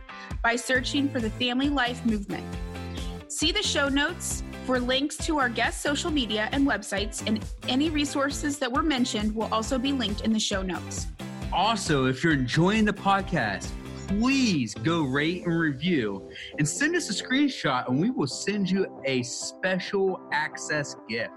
by 0.41 0.55
searching 0.55 1.09
for 1.09 1.19
the 1.19 1.29
Family 1.31 1.67
Life 1.67 2.05
Movement. 2.05 2.45
See 3.27 3.51
the 3.51 3.61
show 3.61 3.89
notes 3.89 4.43
for 4.65 4.79
links 4.79 5.17
to 5.25 5.39
our 5.39 5.49
guest 5.49 5.81
social 5.81 6.09
media 6.09 6.47
and 6.53 6.65
websites, 6.65 7.21
and 7.27 7.43
any 7.67 7.89
resources 7.89 8.57
that 8.59 8.71
were 8.71 8.81
mentioned 8.81 9.35
will 9.35 9.49
also 9.51 9.77
be 9.77 9.91
linked 9.91 10.21
in 10.21 10.31
the 10.31 10.39
show 10.39 10.61
notes. 10.61 11.07
Also, 11.51 12.05
if 12.05 12.23
you're 12.23 12.31
enjoying 12.31 12.85
the 12.85 12.93
podcast, 12.93 13.71
please 14.07 14.73
go 14.73 15.03
rate 15.03 15.45
and 15.45 15.59
review 15.59 16.29
and 16.59 16.67
send 16.67 16.95
us 16.95 17.09
a 17.09 17.23
screenshot, 17.23 17.89
and 17.89 17.99
we 17.99 18.09
will 18.09 18.27
send 18.27 18.69
you 18.69 18.87
a 19.05 19.21
special 19.23 20.17
access 20.31 20.95
gift. 21.09 21.31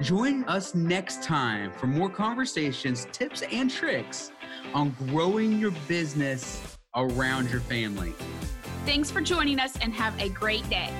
Join 0.00 0.44
us 0.44 0.74
next 0.74 1.22
time 1.22 1.72
for 1.72 1.86
more 1.86 2.10
conversations, 2.10 3.06
tips, 3.12 3.42
and 3.42 3.70
tricks 3.70 4.32
on 4.74 4.94
growing 5.08 5.58
your 5.58 5.72
business 5.88 6.78
around 6.96 7.50
your 7.50 7.60
family. 7.60 8.12
Thanks 8.84 9.10
for 9.10 9.20
joining 9.20 9.60
us 9.60 9.76
and 9.80 9.92
have 9.94 10.18
a 10.20 10.28
great 10.30 10.68
day. 10.68 10.90